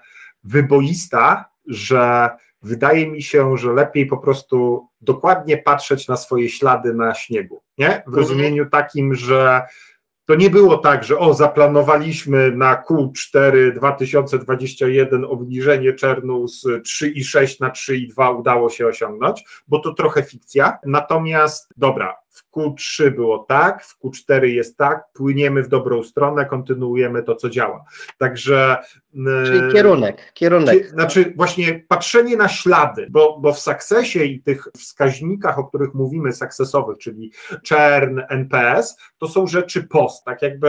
wyboista, 0.44 1.44
że 1.66 2.30
wydaje 2.62 3.10
mi 3.10 3.22
się, 3.22 3.56
że 3.56 3.72
lepiej 3.72 4.06
po 4.06 4.18
prostu 4.18 4.88
dokładnie 5.00 5.58
patrzeć 5.58 6.08
na 6.08 6.16
swoje 6.16 6.48
ślady 6.48 6.94
na 6.94 7.14
śniegu, 7.14 7.62
nie? 7.78 7.88
W 7.88 8.08
mhm. 8.08 8.16
rozumieniu 8.16 8.70
takim, 8.70 9.14
że 9.14 9.62
to 10.24 10.34
nie 10.34 10.50
było 10.50 10.78
tak, 10.78 11.04
że 11.04 11.18
o, 11.18 11.34
zaplanowaliśmy 11.34 12.52
na 12.56 12.82
Q4 12.88 13.72
2021 13.74 15.24
obniżenie 15.24 15.92
czernu 15.92 16.48
z 16.48 16.64
3,6 16.64 17.60
na 17.60 17.70
3,2 17.70 18.38
udało 18.38 18.70
się 18.70 18.86
osiągnąć, 18.86 19.44
bo 19.68 19.78
to 19.78 19.94
trochę 19.94 20.22
fikcja. 20.22 20.78
Natomiast 20.86 21.72
dobra, 21.76 22.21
Q3 22.52 23.10
było 23.10 23.38
tak, 23.38 23.84
w 23.84 23.98
Q4 24.04 24.44
jest 24.44 24.76
tak, 24.76 25.04
płyniemy 25.12 25.62
w 25.62 25.68
dobrą 25.68 26.02
stronę, 26.02 26.46
kontynuujemy 26.46 27.22
to, 27.22 27.34
co 27.34 27.50
działa. 27.50 27.84
Także. 28.18 28.76
Czyli 29.46 29.72
kierunek, 29.72 30.32
kierunek. 30.34 30.90
Znaczy, 30.90 31.32
właśnie 31.36 31.84
patrzenie 31.88 32.36
na 32.36 32.48
ślady, 32.48 33.06
bo, 33.10 33.38
bo 33.40 33.52
w 33.52 33.58
sukcesie 33.58 34.24
i 34.24 34.42
tych 34.42 34.68
wskaźnikach, 34.76 35.58
o 35.58 35.64
których 35.64 35.94
mówimy, 35.94 36.32
sukcesowych, 36.32 36.98
czyli 36.98 37.32
czern, 37.62 38.20
NPS, 38.28 38.96
to 39.18 39.28
są 39.28 39.46
rzeczy 39.46 39.82
post, 39.82 40.24
tak 40.24 40.42
jakby. 40.42 40.68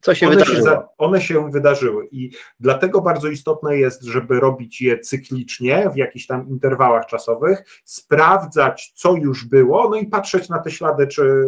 Co 0.00 0.14
się 0.14 0.26
one 0.26 0.36
wydarzyło? 0.36 0.70
Się, 0.70 0.82
one 0.98 1.20
się 1.20 1.50
wydarzyły 1.50 2.08
i 2.10 2.30
dlatego 2.60 3.00
bardzo 3.00 3.28
istotne 3.28 3.76
jest, 3.76 4.02
żeby 4.02 4.40
robić 4.40 4.80
je 4.80 4.98
cyklicznie, 4.98 5.90
w 5.90 5.96
jakichś 5.96 6.26
tam 6.26 6.48
interwałach 6.48 7.06
czasowych, 7.06 7.64
sprawdzać, 7.84 8.92
co 8.94 9.14
już 9.14 9.44
było, 9.44 9.88
no 9.90 9.96
i 9.96 10.06
patrzeć 10.06 10.48
na 10.48 10.58
te 10.58 10.70
ślady, 10.70 10.95
czy 11.06 11.46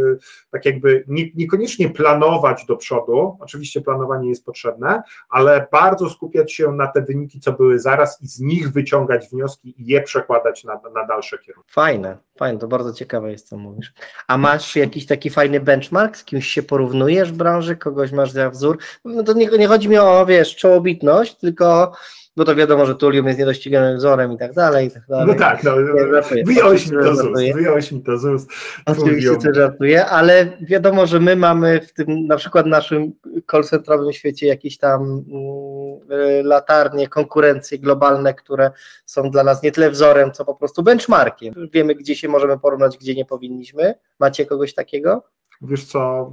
tak 0.50 0.66
jakby 0.66 1.04
nie, 1.08 1.24
niekoniecznie 1.34 1.90
planować 1.90 2.64
do 2.66 2.76
przodu, 2.76 3.36
oczywiście 3.40 3.80
planowanie 3.80 4.28
jest 4.28 4.44
potrzebne, 4.44 5.02
ale 5.28 5.66
bardzo 5.72 6.10
skupiać 6.10 6.52
się 6.52 6.72
na 6.72 6.86
te 6.86 7.02
wyniki, 7.02 7.40
co 7.40 7.52
były 7.52 7.78
zaraz 7.78 8.22
i 8.22 8.26
z 8.26 8.40
nich 8.40 8.72
wyciągać 8.72 9.28
wnioski 9.28 9.74
i 9.82 9.86
je 9.86 10.02
przekładać 10.02 10.64
na, 10.64 10.80
na 10.94 11.06
dalsze 11.06 11.38
kierunki. 11.38 11.72
Fajne, 11.72 12.18
fajne, 12.38 12.58
to 12.58 12.68
bardzo 12.68 12.92
ciekawe 12.92 13.30
jest, 13.30 13.48
co 13.48 13.56
mówisz. 13.56 13.92
A 14.28 14.38
masz 14.38 14.76
jakiś 14.76 15.06
taki 15.06 15.30
fajny 15.30 15.60
benchmark, 15.60 16.16
z 16.16 16.24
kimś 16.24 16.46
się 16.46 16.62
porównujesz 16.62 17.32
w 17.32 17.36
branży, 17.36 17.76
kogoś 17.76 18.12
masz 18.12 18.30
za 18.30 18.50
wzór? 18.50 18.78
No 19.04 19.22
to 19.22 19.32
nie, 19.32 19.46
nie 19.46 19.66
chodzi 19.66 19.88
mi 19.88 19.98
o, 19.98 20.26
wiesz, 20.26 20.56
czołobitność, 20.56 21.34
tylko 21.34 21.92
bo 22.38 22.44
to 22.44 22.54
wiadomo, 22.54 22.86
że 22.86 22.94
Tulium 22.94 23.26
jest 23.26 23.38
niedościganym 23.38 23.96
wzorem 23.96 24.32
i 24.32 24.38
tak 24.38 24.52
dalej, 24.52 24.86
i 24.86 24.90
tak 24.90 25.02
dalej. 25.08 25.26
No 25.26 25.34
tak, 25.34 25.64
no, 25.64 25.72
wyjąłeś 26.44 26.86
mi 26.86 26.98
to 27.02 27.14
z 27.14 27.24
ust, 27.24 27.54
wyjąłeś 27.54 27.92
mi 27.92 28.02
to 28.02 28.18
z 28.18 28.24
ust. 28.24 28.50
Oczywiście 28.86 29.36
to 29.36 29.54
żartuję, 29.54 30.06
ale 30.06 30.46
wiadomo, 30.60 31.06
że 31.06 31.20
my 31.20 31.36
mamy 31.36 31.80
w 31.80 31.92
tym 31.92 32.26
na 32.26 32.36
przykład 32.36 32.66
naszym 32.66 33.12
call 33.50 33.62
świecie 34.12 34.46
jakieś 34.46 34.78
tam 34.78 35.02
mm, 35.02 36.46
latarnie, 36.46 37.08
konkurencje 37.08 37.78
globalne, 37.78 38.34
które 38.34 38.70
są 39.06 39.30
dla 39.30 39.44
nas 39.44 39.62
nie 39.62 39.72
tyle 39.72 39.90
wzorem, 39.90 40.32
co 40.32 40.44
po 40.44 40.54
prostu 40.54 40.82
benchmarkiem. 40.82 41.54
Wiemy, 41.72 41.94
gdzie 41.94 42.16
się 42.16 42.28
możemy 42.28 42.58
porównać, 42.58 42.98
gdzie 42.98 43.14
nie 43.14 43.24
powinniśmy. 43.24 43.94
Macie 44.18 44.46
kogoś 44.46 44.74
takiego? 44.74 45.22
Wiesz 45.62 45.84
co, 45.84 46.32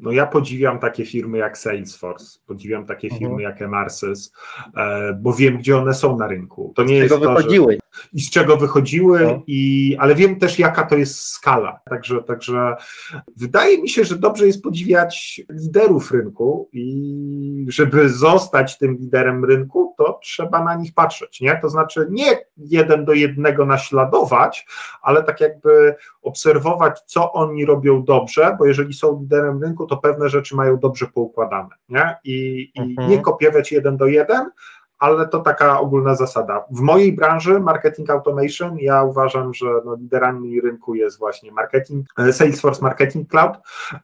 no 0.00 0.12
ja 0.12 0.26
podziwiam 0.26 0.78
takie 0.78 1.04
firmy 1.04 1.38
jak 1.38 1.58
Salesforce, 1.58 2.38
podziwiam 2.46 2.86
takie 2.86 3.08
mhm. 3.08 3.20
firmy 3.20 3.42
jak 3.42 3.62
Emarsys, 3.62 4.32
e, 4.76 5.18
bo 5.20 5.32
wiem, 5.32 5.58
gdzie 5.58 5.78
one 5.78 5.94
są 5.94 6.18
na 6.18 6.26
rynku. 6.26 6.72
To 6.76 6.82
nie 6.82 6.88
z 6.88 7.02
jest 7.02 7.14
czego 7.14 7.26
to, 7.26 7.34
wychodziły. 7.34 7.72
Że, 7.72 8.08
I 8.12 8.20
z 8.20 8.30
czego 8.30 8.56
wychodziły, 8.56 9.20
no. 9.20 9.42
i, 9.46 9.96
ale 10.00 10.14
wiem 10.14 10.38
też, 10.38 10.58
jaka 10.58 10.86
to 10.86 10.96
jest 10.96 11.20
skala. 11.20 11.80
Także, 11.90 12.22
także 12.22 12.76
wydaje 13.36 13.82
mi 13.82 13.88
się, 13.88 14.04
że 14.04 14.18
dobrze 14.18 14.46
jest 14.46 14.62
podziwiać 14.62 15.40
liderów 15.50 16.10
rynku 16.10 16.68
i 16.72 17.66
żeby 17.68 18.08
zostać 18.08 18.78
tym 18.78 18.96
liderem 18.96 19.44
rynku, 19.44 19.94
to 19.98 20.18
trzeba 20.22 20.64
na 20.64 20.74
nich 20.74 20.94
patrzeć. 20.94 21.40
Nie? 21.40 21.58
To 21.62 21.68
znaczy 21.68 22.06
nie 22.10 22.38
jeden 22.56 23.04
do 23.04 23.12
jednego 23.12 23.66
naśladować, 23.66 24.66
ale 25.02 25.22
tak 25.22 25.40
jakby 25.40 25.94
obserwować, 26.22 27.00
co 27.06 27.32
oni 27.32 27.64
robią 27.64 28.04
dobrze, 28.04 28.56
bo 28.58 28.66
jeżeli 28.66 28.94
są 28.94 29.20
liderem 29.20 29.62
rynku, 29.62 29.86
to 29.86 29.96
pewne 29.96 30.28
rzeczy 30.28 30.56
mają 30.56 30.78
dobrze 30.78 31.06
poukładane 31.06 31.70
nie? 31.88 32.16
I, 32.24 32.70
i 32.74 32.80
mhm. 32.80 33.10
nie 33.10 33.18
kopiować 33.18 33.72
jeden 33.72 33.96
do 33.96 34.06
jeden, 34.06 34.50
ale 35.02 35.28
to 35.28 35.40
taka 35.40 35.80
ogólna 35.80 36.14
zasada. 36.14 36.64
W 36.70 36.80
mojej 36.80 37.12
branży 37.12 37.60
marketing 37.60 38.10
automation 38.10 38.78
ja 38.78 39.02
uważam, 39.02 39.54
że 39.54 39.66
no, 39.84 39.94
liderami 39.94 40.60
rynku 40.60 40.94
jest 40.94 41.18
właśnie 41.18 41.52
marketing, 41.52 42.06
e, 42.18 42.32
Salesforce 42.32 42.82
Marketing 42.82 43.30
Cloud 43.30 43.52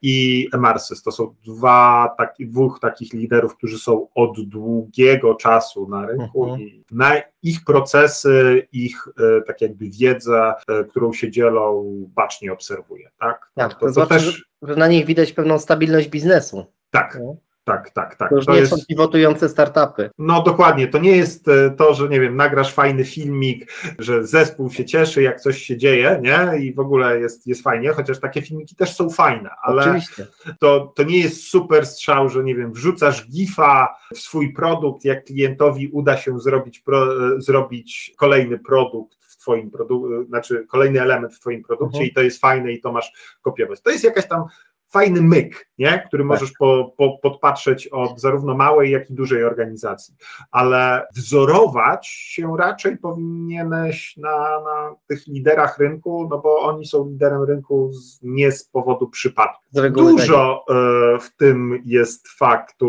i 0.03 0.49
Emarsys. 0.55 1.03
To 1.03 1.13
są 1.13 1.35
dwa, 1.47 2.15
taki, 2.19 2.47
dwóch 2.47 2.81
takich 2.81 3.13
liderów, 3.13 3.57
którzy 3.57 3.79
są 3.79 4.09
od 4.15 4.49
długiego 4.49 5.35
czasu 5.35 5.89
na 5.89 6.07
rynku 6.07 6.45
mhm. 6.45 6.61
i 6.61 6.85
na 6.91 7.13
ich 7.43 7.65
procesy, 7.65 8.69
ich 8.73 9.09
e, 9.09 9.43
tak 9.43 9.61
jakby 9.61 9.91
wiedzę, 9.91 10.55
e, 10.69 10.85
którą 10.85 11.13
się 11.13 11.31
dzielą, 11.31 11.95
bacznie 12.15 12.53
obserwuję. 12.53 13.11
Tak, 13.19 13.51
tak 13.55 13.75
to, 13.75 13.81
to, 13.81 13.87
to 13.87 13.93
znaczy, 13.93 14.09
też... 14.09 14.49
że 14.63 14.77
na 14.77 14.89
nich 14.89 15.07
widać 15.07 15.33
pewną 15.33 15.59
stabilność 15.59 16.09
biznesu. 16.09 16.67
Tak, 16.91 17.19
no 17.21 17.37
tak, 17.69 17.91
tak, 17.91 18.17
tak. 18.17 18.31
To 18.31 18.37
już 18.37 18.47
to 18.47 18.53
nie 18.53 18.59
jest... 18.59 18.71
są 18.71 18.77
pivotujące 18.89 19.49
startupy. 19.49 20.11
No 20.19 20.43
dokładnie, 20.43 20.89
to 20.89 20.99
nie 20.99 21.17
jest 21.17 21.49
e, 21.49 21.71
to, 21.71 21.95
że 21.95 22.09
nie 22.09 22.21
wiem, 22.21 22.37
nagrasz 22.37 22.75
fajny 22.75 23.05
filmik, 23.05 23.73
że 23.99 24.27
zespół 24.27 24.71
się 24.71 24.85
cieszy, 24.85 25.23
jak 25.23 25.41
coś 25.41 25.63
się 25.63 25.77
dzieje, 25.77 26.21
nie? 26.23 26.59
I 26.59 26.75
w 26.75 26.81
ogóle 26.81 27.21
jest, 27.21 27.47
jest 27.47 27.63
fajnie, 27.63 27.91
chociaż 27.91 28.21
takie 28.21 28.43
filmiki 28.43 28.77
też 28.77 28.97
są 28.97 29.11
fajne, 29.11 29.51
ale 29.63 29.83
Oczywiście. 29.83 30.27
To, 30.61 30.93
to 30.97 31.03
nie 31.03 31.19
jest 31.19 31.45
super 31.45 31.87
strzał, 31.87 32.29
że 32.29 32.45
nie 32.45 32.55
wiem, 32.55 32.73
wrzucasz 32.73 33.29
gifa 33.31 33.97
w 34.15 34.19
swój 34.19 34.53
produkt, 34.53 35.05
jak 35.05 35.25
klientowi 35.25 35.89
uda 35.89 36.17
się 36.17 36.41
zrobić, 36.41 36.81
pro, 36.81 37.35
e, 37.37 37.41
zrobić 37.41 38.15
kolejny 38.17 38.59
produkt 38.59 39.19
w 39.21 39.37
twoim 39.37 39.71
produkcie, 39.71 40.25
znaczy 40.29 40.67
kolejny 40.69 41.03
element 41.03 41.35
w 41.35 41.41
twoim 41.41 41.63
produkcie 41.63 41.99
mhm. 41.99 42.11
i 42.11 42.15
to 42.15 42.23
jest 42.23 42.41
fajne 42.41 42.73
i 42.73 42.81
to 42.81 42.93
masz 42.93 43.13
kopiować. 43.43 43.81
To 43.81 43.91
jest 43.91 44.05
jakaś 44.05 44.29
tam 44.29 44.45
fajny 44.89 45.23
myk, 45.23 45.69
nie? 45.79 46.03
który 46.07 46.23
tak. 46.23 46.29
możesz 46.29 46.53
po, 46.59 46.95
po, 46.97 47.19
podpatrzeć 47.23 47.89
od 47.89 48.21
zarówno 48.21 48.55
małej, 48.55 48.91
jak 48.91 49.11
i 49.11 49.15
dużej 49.15 49.45
organizacji. 49.45 50.15
Ale 50.51 51.07
wzorować 51.17 52.07
się 52.07 52.57
raczej 52.57 52.99
powinieneś 52.99 54.17
na, 54.17 54.61
na 54.61 54.95
tych 55.07 55.27
liderach 55.27 55.79
rynku, 55.79 56.29
no 56.31 56.39
bo 56.39 56.61
oni 56.61 56.87
są 56.87 57.09
liderem 57.09 57.43
rynku 57.43 57.93
z, 57.93 58.19
nie 58.23 58.53
z 58.53 58.65
powodu 58.65 59.09
przypadku. 59.09 59.63
Dużo 59.91 60.65
e, 60.69 60.75
w 61.19 61.37
tym 61.37 61.83
jest 61.85 62.29
faktu, 62.29 62.89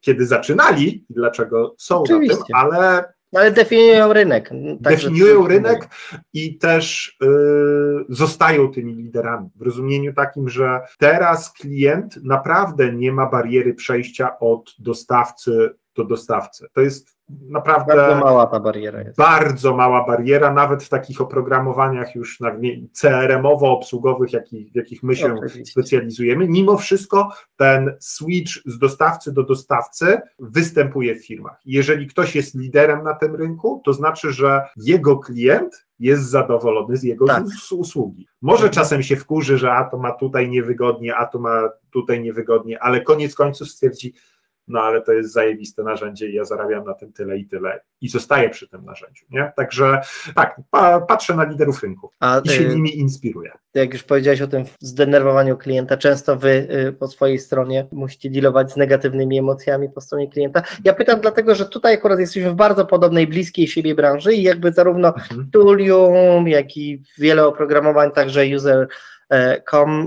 kiedy 0.00 0.26
zaczynali 0.26 1.06
i 1.10 1.14
dlaczego 1.14 1.74
są 1.78 2.02
Oczywiście. 2.02 2.36
na 2.38 2.44
tym, 2.44 2.56
ale 2.56 3.12
ale 3.32 3.50
definiują 3.50 4.12
rynek. 4.12 4.50
Tak 4.82 4.92
definiują 4.94 5.46
rynek 5.46 5.88
i 6.32 6.58
też 6.58 7.16
y, 7.22 7.26
zostają 8.08 8.72
tymi 8.72 8.94
liderami. 8.94 9.50
W 9.56 9.62
rozumieniu 9.62 10.14
takim, 10.14 10.48
że 10.48 10.80
teraz 10.98 11.52
klient 11.52 12.16
naprawdę 12.24 12.92
nie 12.92 13.12
ma 13.12 13.26
bariery 13.26 13.74
przejścia 13.74 14.38
od 14.38 14.74
dostawcy 14.78 15.70
do 15.96 16.04
dostawcy. 16.04 16.66
To 16.72 16.80
jest 16.80 17.16
naprawdę. 17.28 17.96
Bardzo 17.96 18.24
mała 18.24 18.46
ta 18.46 18.60
bariera 18.60 19.02
jest. 19.02 19.18
Bardzo 19.18 19.76
mała 19.76 20.06
bariera, 20.06 20.52
nawet 20.52 20.82
w 20.82 20.88
takich 20.88 21.20
oprogramowaniach 21.20 22.14
już 22.14 22.38
CRM-owo-obsługowych, 22.92 24.32
jakich, 24.32 24.72
w 24.72 24.76
jakich 24.76 25.02
my 25.02 25.16
się 25.16 25.34
Oczywiście. 25.34 25.72
specjalizujemy. 25.72 26.48
Mimo 26.48 26.76
wszystko 26.76 27.32
ten 27.56 27.96
switch 28.00 28.52
z 28.66 28.78
dostawcy 28.78 29.32
do 29.32 29.42
dostawcy 29.42 30.20
występuje 30.38 31.14
w 31.14 31.26
firmach. 31.26 31.60
Jeżeli 31.64 32.06
ktoś 32.06 32.36
jest 32.36 32.54
liderem 32.54 33.02
na 33.02 33.14
tym 33.14 33.36
rynku, 33.36 33.82
to 33.84 33.92
znaczy, 33.92 34.32
że 34.32 34.62
jego 34.76 35.18
klient 35.18 35.86
jest 35.98 36.22
zadowolony 36.22 36.96
z 36.96 37.02
jego 37.02 37.26
tak. 37.26 37.44
usługi. 37.70 38.26
Może 38.40 38.70
czasem 38.70 39.02
się 39.02 39.16
wkurzy, 39.16 39.58
że 39.58 39.72
a 39.72 39.84
to 39.84 39.98
ma 39.98 40.12
tutaj 40.12 40.48
niewygodnie, 40.48 41.16
a 41.16 41.26
to 41.26 41.38
ma 41.38 41.68
tutaj 41.90 42.20
niewygodnie, 42.20 42.82
ale 42.82 43.00
koniec 43.00 43.34
końców 43.34 43.68
stwierdzi, 43.68 44.14
no 44.68 44.80
ale 44.80 45.02
to 45.02 45.12
jest 45.12 45.32
zajebiste 45.32 45.82
narzędzie 45.82 46.30
i 46.30 46.34
ja 46.34 46.44
zarabiam 46.44 46.84
na 46.84 46.94
tym 46.94 47.12
tyle 47.12 47.38
i 47.38 47.46
tyle 47.46 47.80
i 48.00 48.08
zostaję 48.08 48.50
przy 48.50 48.68
tym 48.68 48.84
narzędziu, 48.84 49.24
nie? 49.30 49.52
Także 49.56 50.00
tak, 50.34 50.60
pa, 50.70 51.00
patrzę 51.00 51.36
na 51.36 51.44
liderów 51.44 51.82
rynku 51.82 52.10
A, 52.20 52.40
i 52.44 52.48
się 52.48 52.62
y, 52.62 52.68
nimi 52.68 52.98
inspiruję. 52.98 53.52
Jak 53.74 53.92
już 53.92 54.02
powiedziałeś 54.02 54.42
o 54.42 54.46
tym 54.46 54.64
zdenerwowaniu 54.80 55.56
klienta, 55.56 55.96
często 55.96 56.36
wy 56.36 56.68
y, 56.88 56.92
po 56.92 57.08
swojej 57.08 57.38
stronie 57.38 57.86
musicie 57.92 58.30
dealować 58.30 58.72
z 58.72 58.76
negatywnymi 58.76 59.38
emocjami 59.38 59.88
po 59.88 60.00
stronie 60.00 60.28
klienta. 60.28 60.62
Ja 60.84 60.94
pytam 60.94 61.20
dlatego, 61.20 61.54
że 61.54 61.66
tutaj 61.66 61.94
akurat 61.94 62.20
jesteśmy 62.20 62.50
w 62.50 62.54
bardzo 62.54 62.86
podobnej, 62.86 63.26
bliskiej 63.26 63.68
siebie 63.68 63.94
branży 63.94 64.34
i 64.34 64.42
jakby 64.42 64.72
zarówno 64.72 65.08
mhm. 65.08 65.50
Tulium, 65.50 66.48
jak 66.48 66.76
i 66.76 67.02
wiele 67.18 67.46
oprogramowań, 67.46 68.10
także 68.10 68.44
user 68.56 68.88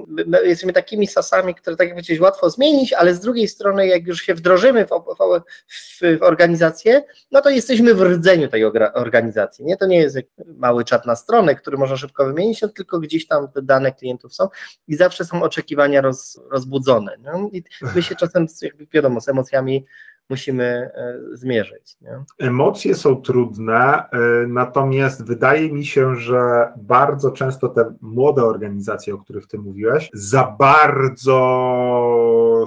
My 0.07 0.25
jesteśmy 0.43 0.73
takimi 0.73 1.07
sasami, 1.07 1.55
które 1.55 1.75
tak 1.75 2.09
jak 2.09 2.21
łatwo 2.21 2.49
zmienić, 2.49 2.93
ale 2.93 3.15
z 3.15 3.19
drugiej 3.19 3.47
strony 3.47 3.87
jak 3.87 4.07
już 4.07 4.21
się 4.21 4.33
wdrożymy 4.33 4.85
w, 4.85 4.89
w, 4.89 5.41
w, 5.67 6.19
w 6.19 6.23
organizację, 6.23 7.03
no 7.31 7.41
to 7.41 7.49
jesteśmy 7.49 7.93
w 7.93 8.01
rdzeniu 8.01 8.47
tej 8.47 8.65
organizacji. 8.93 9.65
Nie? 9.65 9.77
To 9.77 9.85
nie 9.85 9.97
jest 9.97 10.17
mały 10.57 10.85
czat 10.85 11.05
na 11.05 11.15
stronę, 11.15 11.55
który 11.55 11.77
można 11.77 11.97
szybko 11.97 12.25
wymienić, 12.25 12.61
no, 12.61 12.67
tylko 12.67 12.99
gdzieś 12.99 13.27
tam 13.27 13.47
te 13.51 13.61
dane 13.61 13.91
klientów 13.91 14.35
są 14.35 14.47
i 14.87 14.95
zawsze 14.95 15.25
są 15.25 15.43
oczekiwania 15.43 16.01
roz, 16.01 16.41
rozbudzone. 16.51 17.17
No? 17.23 17.49
I 17.53 17.63
my 17.95 18.03
się 18.03 18.15
czasem, 18.15 18.47
jakby 18.61 18.87
wiadomo, 18.93 19.21
z 19.21 19.29
emocjami 19.29 19.85
musimy 20.29 20.63
e, 20.63 21.19
zmierzyć. 21.33 21.97
Nie? 22.01 22.23
Emocje 22.39 22.95
są 22.95 23.15
trudne, 23.15 24.09
e, 24.09 24.19
natomiast 24.47 25.25
wydaje 25.25 25.71
mi 25.71 25.85
się, 25.85 26.15
że 26.15 26.71
bardzo 26.77 27.31
często 27.31 27.69
te 27.69 27.93
młode 28.01 28.43
organizacje, 28.43 29.13
o 29.13 29.17
których 29.17 29.47
ty 29.47 29.57
mówiłeś, 29.57 30.09
za 30.13 30.55
bardzo 30.59 31.35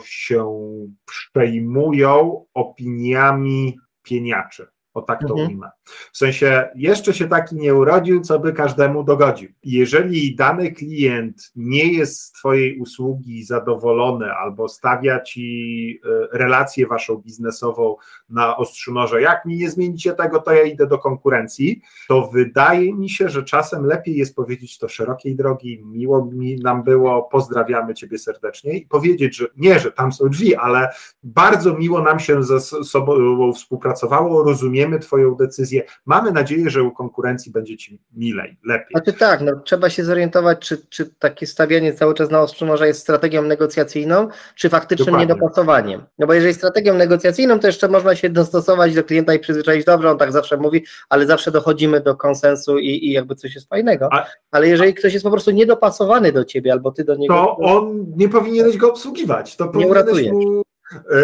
się 0.05 0.59
przejmują 1.05 2.45
opiniami 2.55 3.79
pieniaczy 4.03 4.67
o 4.95 5.03
tak 5.03 5.21
to 5.21 5.29
mhm. 5.29 5.49
ujmę. 5.49 5.71
W 6.13 6.17
sensie, 6.17 6.69
jeszcze 6.75 7.15
się 7.15 7.29
taki 7.29 7.57
nie 7.57 7.75
urodził, 7.75 8.21
co 8.21 8.39
by 8.39 8.53
każdemu 8.53 9.05
dogodził. 9.05 9.51
Jeżeli 9.65 10.37
dany 10.37 10.73
klient 10.73 11.53
nie 11.57 11.93
jest 11.93 12.21
z 12.21 12.33
Twojej 12.33 12.79
usługi 12.79 13.45
zadowolony 13.45 14.33
albo 14.33 14.69
stawia 14.69 15.21
Ci 15.21 16.01
e, 16.33 16.39
relację 16.39 16.87
Waszą 16.87 17.17
biznesową 17.17 17.97
na 18.29 18.57
ostrzu 18.57 18.95
noża, 18.95 19.21
jak 19.21 19.45
mi 19.45 19.57
nie 19.57 19.71
zmienicie 19.71 20.13
tego, 20.13 20.41
to 20.41 20.53
ja 20.53 20.63
idę 20.63 20.87
do 20.87 20.99
konkurencji, 20.99 21.83
to 22.09 22.31
wydaje 22.33 22.95
mi 22.95 23.11
się, 23.11 23.29
że 23.29 23.43
czasem 23.43 23.87
lepiej 23.87 24.17
jest 24.17 24.37
powiedzieć 24.37 24.79
to 24.79 24.89
szerokiej 24.89 25.37
drogi, 25.37 25.83
miło 25.85 26.25
mi 26.25 26.57
nam 26.57 26.83
było, 26.83 27.23
pozdrawiamy 27.23 27.95
Ciebie 27.95 28.19
serdecznie 28.19 28.73
i 28.73 28.87
powiedzieć, 28.87 29.37
że 29.37 29.47
nie, 29.57 29.79
że 29.79 29.93
tam 29.93 30.13
są 30.13 30.29
drzwi, 30.29 30.57
ale 30.57 30.89
bardzo 31.23 31.75
miło 31.75 32.03
nam 32.03 32.21
się 32.21 32.43
ze 32.43 32.61
sobą 32.61 33.53
współpracowało, 33.53 34.45
rozumiemy 34.45 34.78
Twoją 35.01 35.35
decyzję, 35.35 35.83
mamy 36.07 36.33
nadzieję, 36.33 36.71
że 36.71 36.83
u 36.83 36.91
konkurencji 36.91 37.53
będzie 37.53 37.77
Ci 37.77 38.01
milej, 38.13 38.57
lepiej. 38.65 38.89
Znaczy 38.91 39.13
tak, 39.13 39.41
no, 39.41 39.53
trzeba 39.65 39.91
się 39.91 40.05
zorientować, 40.05 40.59
czy, 40.59 40.87
czy 40.89 41.07
takie 41.19 41.47
stawianie 41.47 41.93
cały 41.93 42.15
czas 42.15 42.31
na 42.31 42.41
ostrzu 42.41 42.85
jest 42.85 43.01
strategią 43.01 43.43
negocjacyjną, 43.43 44.29
czy 44.55 44.69
faktycznym 44.69 45.07
Dokładnie. 45.07 45.35
niedopasowaniem. 45.35 46.03
No 46.19 46.27
bo 46.27 46.35
jeżeli 46.35 46.55
strategią 46.55 46.95
negocjacyjną, 46.95 47.59
to 47.59 47.67
jeszcze 47.67 47.89
można 47.89 48.17
się 48.17 48.31
dostosować 48.31 48.95
do 48.95 49.05
klienta 49.05 49.35
i 49.35 49.39
przyzwyczaić, 49.39 49.85
dobrze, 49.85 50.11
on 50.11 50.19
tak 50.19 50.33
zawsze 50.33 50.57
mówi, 50.57 50.85
ale 51.09 51.27
zawsze 51.27 51.51
dochodzimy 51.51 52.01
do 52.01 52.17
konsensu 52.17 52.79
i, 52.79 53.07
i 53.07 53.13
jakby 53.13 53.35
coś 53.35 53.55
jest 53.55 53.69
fajnego. 53.69 54.09
A, 54.13 54.27
ale 54.51 54.69
jeżeli 54.69 54.95
ktoś 54.95 55.13
jest 55.13 55.25
po 55.25 55.31
prostu 55.31 55.51
niedopasowany 55.51 56.33
do 56.33 56.45
ciebie 56.45 56.73
albo 56.73 56.91
ty 56.91 57.05
do 57.05 57.15
niego. 57.15 57.35
To 57.35 57.57
on 57.57 58.07
nie 58.17 58.29
powinieneś 58.29 58.77
go 58.77 58.91
obsługiwać. 58.91 59.57
To 59.57 59.73
nie 59.75 59.87
uratuje. 59.87 60.33
Mu, 60.33 60.63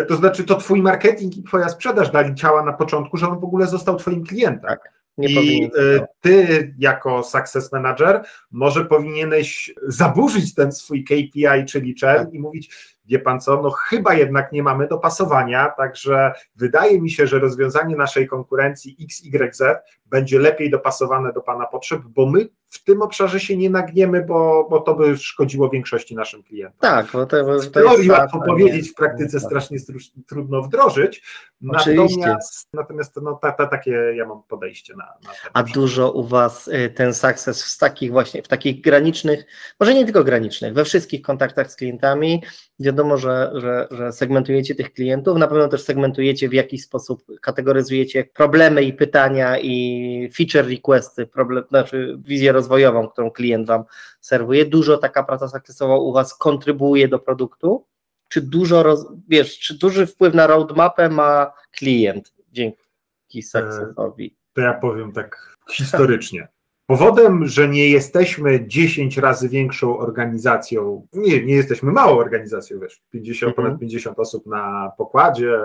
to 0.08 0.16
znaczy, 0.16 0.44
to 0.44 0.54
twój 0.54 0.82
marketing 0.82 1.36
i 1.36 1.42
twoja 1.42 1.68
sprzedaż 1.68 2.10
dali 2.10 2.34
ciała 2.34 2.64
na 2.64 2.72
początku, 2.72 3.16
że 3.16 3.28
on 3.28 3.40
w 3.40 3.44
ogóle 3.44 3.66
został 3.66 3.96
twoim 3.96 4.24
klientem. 4.24 4.68
Tak. 4.68 4.94
Nie 5.18 5.28
I 5.28 5.64
e, 5.64 6.06
ty, 6.20 6.74
jako 6.78 7.22
success 7.22 7.72
manager, 7.72 8.22
może 8.50 8.84
powinieneś 8.84 9.74
zaburzyć 9.82 10.54
ten 10.54 10.72
swój 10.72 11.04
KPI, 11.04 11.64
czyli 11.68 11.94
churn 12.00 12.24
tak. 12.24 12.34
i 12.34 12.40
mówić, 12.40 12.94
wie 13.04 13.18
pan 13.18 13.40
co, 13.40 13.62
no 13.62 13.70
chyba 13.70 14.14
jednak 14.14 14.52
nie 14.52 14.62
mamy 14.62 14.88
dopasowania, 14.88 15.70
także 15.76 16.32
wydaje 16.56 17.00
mi 17.00 17.10
się, 17.10 17.26
że 17.26 17.38
rozwiązanie 17.38 17.96
naszej 17.96 18.26
konkurencji 18.26 18.96
XYZ 19.04 19.62
będzie 20.06 20.38
lepiej 20.38 20.70
dopasowane 20.70 21.32
do 21.32 21.40
pana 21.40 21.66
potrzeb, 21.66 22.00
bo 22.02 22.26
my 22.26 22.48
w 22.74 22.84
tym 22.84 23.02
obszarze 23.02 23.40
się 23.40 23.56
nie 23.56 23.70
nagniemy, 23.70 24.24
bo, 24.24 24.66
bo 24.70 24.80
to 24.80 24.94
by 24.94 25.16
szkodziło 25.16 25.70
większości 25.70 26.14
naszym 26.14 26.42
klientom. 26.42 26.80
Tak, 26.80 27.06
bo 27.12 27.26
to, 27.26 27.44
bo 27.44 27.56
to 27.56 27.62
w 27.62 27.70
teorii 27.70 28.10
łatwo 28.10 28.40
powiedzieć, 28.46 28.90
w 28.90 28.94
praktyce 28.94 29.40
strasznie 29.40 29.78
trudno 30.26 30.62
wdrożyć, 30.62 31.22
Oczywiście. 31.68 32.20
natomiast, 32.20 32.68
natomiast 32.72 33.16
no, 33.22 33.38
ta, 33.42 33.52
ta, 33.52 33.66
takie 33.66 33.90
ja 33.90 34.26
mam 34.26 34.42
podejście 34.42 34.96
na, 34.96 35.04
na 35.04 35.30
A 35.52 35.62
dużo 35.62 36.12
u 36.12 36.24
Was 36.24 36.68
y, 36.68 36.90
ten 36.90 37.14
sukces 37.14 37.74
w 37.74 37.78
takich 37.78 38.12
właśnie, 38.12 38.42
w 38.42 38.48
takich 38.48 38.80
granicznych, 38.80 39.46
może 39.80 39.94
nie 39.94 40.04
tylko 40.04 40.24
granicznych, 40.24 40.74
we 40.74 40.84
wszystkich 40.84 41.22
kontaktach 41.22 41.70
z 41.70 41.76
klientami, 41.76 42.42
wiadomo, 42.78 43.16
że, 43.16 43.52
że, 43.54 43.88
że 43.90 44.12
segmentujecie 44.12 44.74
tych 44.74 44.92
klientów, 44.92 45.38
na 45.38 45.48
pewno 45.48 45.68
też 45.68 45.82
segmentujecie 45.82 46.48
w 46.48 46.52
jakiś 46.52 46.82
sposób, 46.82 47.24
kategoryzujecie 47.42 48.24
problemy 48.24 48.82
i 48.82 48.92
pytania 48.92 49.58
i 49.58 50.30
feature 50.36 50.70
requesty, 50.70 51.26
problem, 51.26 51.64
znaczy 51.68 52.18
wizję 52.18 52.52
rozwojową, 52.64 53.08
którą 53.08 53.30
klient 53.30 53.66
Wam 53.66 53.84
serwuje. 54.20 54.64
Dużo 54.64 54.98
taka 54.98 55.22
praca 55.22 55.48
zakresowa 55.48 55.96
u 55.96 56.12
Was 56.12 56.38
kontrybuuje 56.38 57.08
do 57.08 57.18
produktu? 57.18 57.86
Czy 58.28 58.40
dużo, 58.40 58.82
roz, 58.82 59.06
wiesz, 59.28 59.58
czy 59.58 59.78
duży 59.78 60.06
wpływ 60.06 60.34
na 60.34 60.46
roadmapę 60.46 61.08
ma 61.08 61.52
klient 61.70 62.32
dzięki 62.52 63.42
successowi? 63.42 64.36
To 64.52 64.60
ja 64.60 64.74
powiem 64.74 65.12
tak 65.12 65.56
historycznie. 65.70 66.48
Powodem, 66.86 67.46
że 67.46 67.68
nie 67.68 67.88
jesteśmy 67.88 68.66
10 68.66 69.16
razy 69.16 69.48
większą 69.48 69.98
organizacją, 69.98 71.06
nie, 71.12 71.44
nie 71.44 71.54
jesteśmy 71.54 71.92
małą 71.92 72.18
organizacją, 72.18 72.80
wiesz, 72.80 73.02
50, 73.10 73.50
mhm. 73.50 73.66
ponad 73.66 73.80
50 73.80 74.18
osób 74.18 74.46
na 74.46 74.92
pokładzie, 74.98 75.58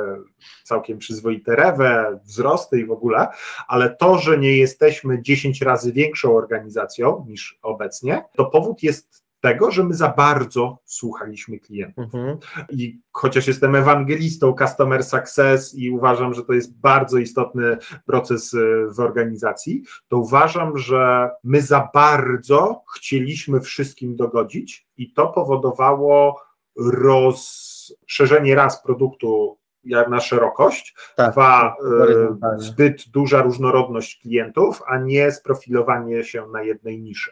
całkiem 0.64 0.98
przyzwoite 0.98 1.56
rewe, 1.56 2.20
wzrosty 2.24 2.80
i 2.80 2.86
w 2.86 2.92
ogóle, 2.92 3.28
ale 3.68 3.96
to, 3.96 4.18
że 4.18 4.38
nie 4.38 4.58
jesteśmy 4.58 5.22
10 5.22 5.62
razy 5.62 5.94
większą 5.94 6.36
organizacją 6.36 7.26
niż 7.28 7.60
obecnie, 7.62 8.24
to 8.36 8.46
powód 8.46 8.84
jest 8.84 9.29
tego, 9.42 9.72
że 9.72 9.84
my 9.84 9.94
za 9.94 10.10
bardzo 10.10 10.80
słuchaliśmy 10.86 11.60
klientów. 11.60 12.04
Mhm. 12.04 12.38
I 12.70 13.00
chociaż 13.12 13.48
jestem 13.48 13.76
ewangelistą 13.76 14.56
customer 14.60 15.04
success 15.04 15.76
i 15.76 15.92
uważam, 15.92 16.34
że 16.34 16.44
to 16.44 16.54
jest 16.54 16.80
bardzo 16.80 17.18
istotny 17.18 17.78
proces 18.06 18.54
y, 18.54 18.86
w 18.96 19.00
organizacji, 19.00 19.84
to 20.08 20.18
uważam, 20.18 20.78
że 20.78 21.30
my 21.44 21.62
za 21.62 21.90
bardzo 21.94 22.82
chcieliśmy 22.96 23.62
wszystkim 23.62 24.16
dogodzić 24.16 24.88
i 24.98 25.14
to 25.14 25.28
powodowało 25.28 26.42
rozszerzenie 26.78 28.56
raz 28.56 28.84
produktu 28.84 29.59
na 29.84 30.20
szerokość, 30.20 30.96
tak, 31.16 31.32
dwa, 31.32 31.76
tak, 32.42 32.60
y, 32.60 32.64
zbyt 32.64 33.10
duża 33.10 33.42
różnorodność 33.42 34.20
klientów, 34.22 34.82
a 34.88 34.98
nie 34.98 35.32
sprofilowanie 35.32 36.24
się 36.24 36.48
na 36.54 36.64
jednej 36.64 37.02
niszy. 37.02 37.32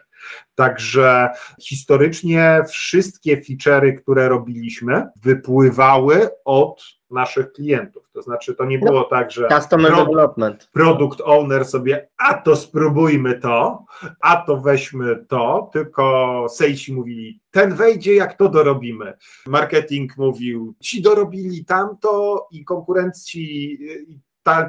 Także 0.54 1.28
historycznie 1.60 2.60
wszystkie 2.68 3.36
feature'y, 3.36 3.94
które 3.94 4.28
robiliśmy, 4.28 5.06
wypływały 5.22 6.28
od 6.44 6.97
naszych 7.10 7.52
klientów. 7.52 8.10
To 8.12 8.22
znaczy, 8.22 8.54
to 8.54 8.64
nie 8.64 8.78
no, 8.78 8.86
było 8.86 9.04
tak, 9.04 9.30
że 9.30 9.48
customer 9.48 9.92
product, 9.92 10.10
development. 10.10 10.70
product 10.72 11.20
owner 11.24 11.64
sobie, 11.64 12.08
a 12.18 12.34
to 12.34 12.56
spróbujmy 12.56 13.40
to, 13.40 13.84
a 14.20 14.36
to 14.36 14.56
weźmy 14.56 15.24
to, 15.28 15.70
tylko 15.72 16.46
sejci 16.50 16.94
mówili, 16.94 17.40
ten 17.50 17.74
wejdzie, 17.74 18.14
jak 18.14 18.34
to 18.34 18.48
dorobimy. 18.48 19.12
Marketing 19.46 20.16
mówił, 20.16 20.74
ci 20.80 21.02
dorobili 21.02 21.64
tamto 21.64 22.46
i 22.50 22.64
konkurencji 22.64 23.78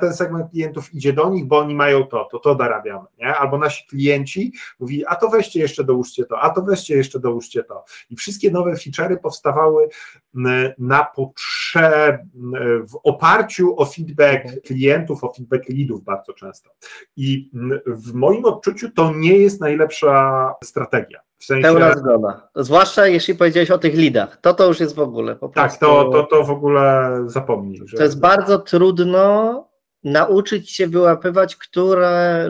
ten 0.01 0.13
segment 0.13 0.51
klientów 0.51 0.93
idzie 0.93 1.13
do 1.13 1.29
nich, 1.29 1.45
bo 1.45 1.57
oni 1.57 1.75
mają 1.75 2.03
to, 2.03 2.27
to 2.31 2.39
to 2.39 2.55
dorabiamy, 2.55 3.07
nie? 3.17 3.35
Albo 3.35 3.57
nasi 3.57 3.87
klienci 3.87 4.53
mówi, 4.79 5.05
a 5.05 5.15
to 5.15 5.29
weźcie 5.29 5.59
jeszcze 5.59 5.83
dołóżcie 5.83 6.25
to, 6.25 6.39
a 6.39 6.49
to 6.49 6.61
weźcie 6.61 6.95
jeszcze 6.95 7.19
dołóżcie 7.19 7.63
to. 7.63 7.83
I 8.09 8.15
wszystkie 8.15 8.51
nowe 8.51 8.73
feature'y 8.73 9.17
powstawały 9.17 9.89
na 10.77 11.03
potrzeb, 11.73 12.21
w 12.89 12.95
oparciu 13.03 13.75
o 13.77 13.85
feedback 13.85 14.45
mhm. 14.45 14.61
klientów, 14.61 15.23
o 15.23 15.33
feedback 15.33 15.69
leadów 15.69 16.03
bardzo 16.03 16.33
często. 16.33 16.69
I 17.17 17.51
w 17.85 18.13
moim 18.13 18.45
odczuciu 18.45 18.91
to 18.91 19.13
nie 19.15 19.37
jest 19.37 19.61
najlepsza 19.61 20.53
strategia. 20.63 21.19
W 21.37 21.45
sensie... 21.45 21.63
Pełna 21.63 21.93
zgoda. 21.93 22.49
Zwłaszcza 22.55 23.07
jeśli 23.07 23.35
powiedziałeś 23.35 23.71
o 23.71 23.77
tych 23.77 23.95
lidach. 23.95 24.37
To 24.41 24.53
to 24.53 24.67
już 24.67 24.79
jest 24.79 24.95
w 24.95 24.99
ogóle. 24.99 25.35
Po 25.35 25.49
tak, 25.49 25.65
prostu... 25.65 25.85
to, 25.85 26.09
to, 26.11 26.23
to 26.23 26.43
w 26.43 26.51
ogóle 26.51 27.11
zapomnij. 27.25 27.81
Że... 27.85 27.97
To 27.97 28.03
jest 28.03 28.19
bardzo 28.19 28.59
trudno 28.59 29.68
nauczyć 30.03 30.71
się 30.71 30.87
wyłapywać, 30.87 31.55
które 31.55 32.49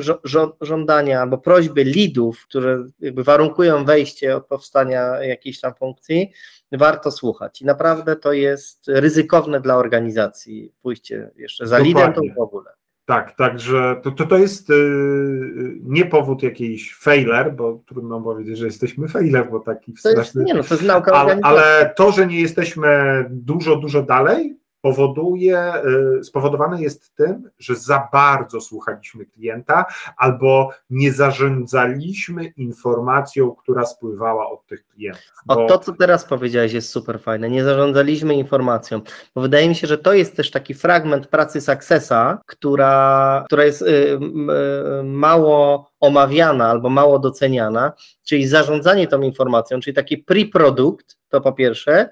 żądania 0.61 1.21
albo 1.21 1.37
prośby 1.37 1.83
lidów, 1.83 2.45
które 2.47 2.85
jakby 2.99 3.23
warunkują 3.23 3.85
wejście 3.85 4.35
od 4.35 4.45
powstania 4.45 5.23
jakiejś 5.23 5.59
tam 5.59 5.73
funkcji, 5.73 6.31
warto 6.71 7.11
słuchać. 7.11 7.61
I 7.61 7.65
naprawdę 7.65 8.15
to 8.15 8.33
jest 8.33 8.87
ryzykowne 8.87 9.61
dla 9.61 9.75
organizacji 9.75 10.73
pójście 10.81 11.31
jeszcze 11.35 11.67
za 11.67 11.77
Dokładnie. 11.77 12.07
lidem 12.07 12.13
to 12.13 12.35
w 12.35 12.43
ogóle. 12.43 12.71
Tak, 13.05 13.35
także 13.35 14.01
to, 14.03 14.11
to, 14.11 14.25
to 14.25 14.37
jest 14.37 14.69
yy, 14.69 15.79
nie 15.81 16.05
powód 16.05 16.43
jakiejś 16.43 16.95
failer, 16.95 17.53
bo 17.55 17.83
trudno 17.85 18.21
powiedzieć, 18.21 18.57
że 18.57 18.65
jesteśmy 18.65 19.07
failer, 19.07 19.51
bo 19.51 19.59
taki 19.59 19.93
to 19.93 19.99
straszny. 19.99 20.41
Jest, 20.41 20.47
nie 20.47 20.53
no, 20.53 20.63
to 20.63 20.73
jest 20.73 20.87
nauka 20.87 21.11
ale, 21.11 21.39
ale 21.43 21.93
to, 21.95 22.11
że 22.11 22.27
nie 22.27 22.41
jesteśmy 22.41 23.25
dużo, 23.29 23.75
dużo 23.75 24.03
dalej, 24.03 24.58
powoduje, 24.81 25.73
y, 26.19 26.23
spowodowane 26.23 26.81
jest 26.81 27.15
tym, 27.15 27.49
że 27.59 27.75
za 27.75 28.07
bardzo 28.13 28.61
słuchaliśmy 28.61 29.25
klienta 29.25 29.85
albo 30.17 30.69
nie 30.89 31.11
zarządzaliśmy 31.11 32.45
informacją, 32.45 33.51
która 33.51 33.85
spływała 33.85 34.49
od 34.49 34.67
tych 34.67 34.87
klientów. 34.87 35.31
Bo... 35.45 35.65
O 35.65 35.67
to, 35.67 35.79
co 35.79 35.93
teraz 35.93 36.25
powiedziałeś, 36.25 36.73
jest 36.73 36.89
super 36.89 37.19
fajne. 37.19 37.49
Nie 37.49 37.63
zarządzaliśmy 37.63 38.35
informacją, 38.35 39.01
bo 39.35 39.41
wydaje 39.41 39.69
mi 39.69 39.75
się, 39.75 39.87
że 39.87 39.97
to 39.97 40.13
jest 40.13 40.35
też 40.35 40.51
taki 40.51 40.73
fragment 40.73 41.27
pracy 41.27 41.61
Successa, 41.61 42.41
która, 42.45 43.43
która 43.45 43.63
jest 43.63 43.81
y, 43.81 43.85
y, 43.85 44.19
mało 45.03 45.91
omawiana 45.99 46.69
albo 46.69 46.89
mało 46.89 47.19
doceniana, 47.19 47.93
czyli 48.25 48.47
zarządzanie 48.47 49.07
tą 49.07 49.21
informacją, 49.21 49.79
czyli 49.79 49.93
taki 49.93 50.23
pre-produkt, 50.23 51.17
to 51.29 51.41
po 51.41 51.53
pierwsze, 51.53 52.09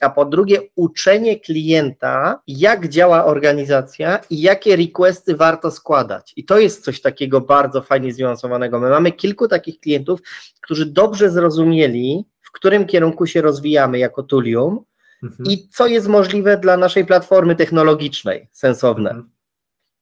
a 0.00 0.10
po 0.10 0.24
drugie 0.24 0.60
uczenie 0.74 1.40
klienta, 1.40 2.42
jak 2.46 2.88
działa 2.88 3.24
organizacja 3.24 4.20
i 4.30 4.40
jakie 4.40 4.76
requesty 4.76 5.36
warto 5.36 5.70
składać. 5.70 6.32
I 6.36 6.44
to 6.44 6.58
jest 6.58 6.84
coś 6.84 7.00
takiego 7.00 7.40
bardzo 7.40 7.82
fajnie 7.82 8.12
zniuansowanego. 8.12 8.80
My 8.80 8.90
mamy 8.90 9.12
kilku 9.12 9.48
takich 9.48 9.80
klientów, 9.80 10.20
którzy 10.60 10.86
dobrze 10.86 11.30
zrozumieli, 11.30 12.24
w 12.40 12.52
którym 12.52 12.86
kierunku 12.86 13.26
się 13.26 13.42
rozwijamy 13.42 13.98
jako 13.98 14.22
Tulium 14.22 14.84
mhm. 15.22 15.50
i 15.50 15.68
co 15.68 15.86
jest 15.86 16.08
możliwe 16.08 16.58
dla 16.58 16.76
naszej 16.76 17.06
platformy 17.06 17.56
technologicznej, 17.56 18.48
sensowne. 18.52 19.10
Mhm. 19.10 19.30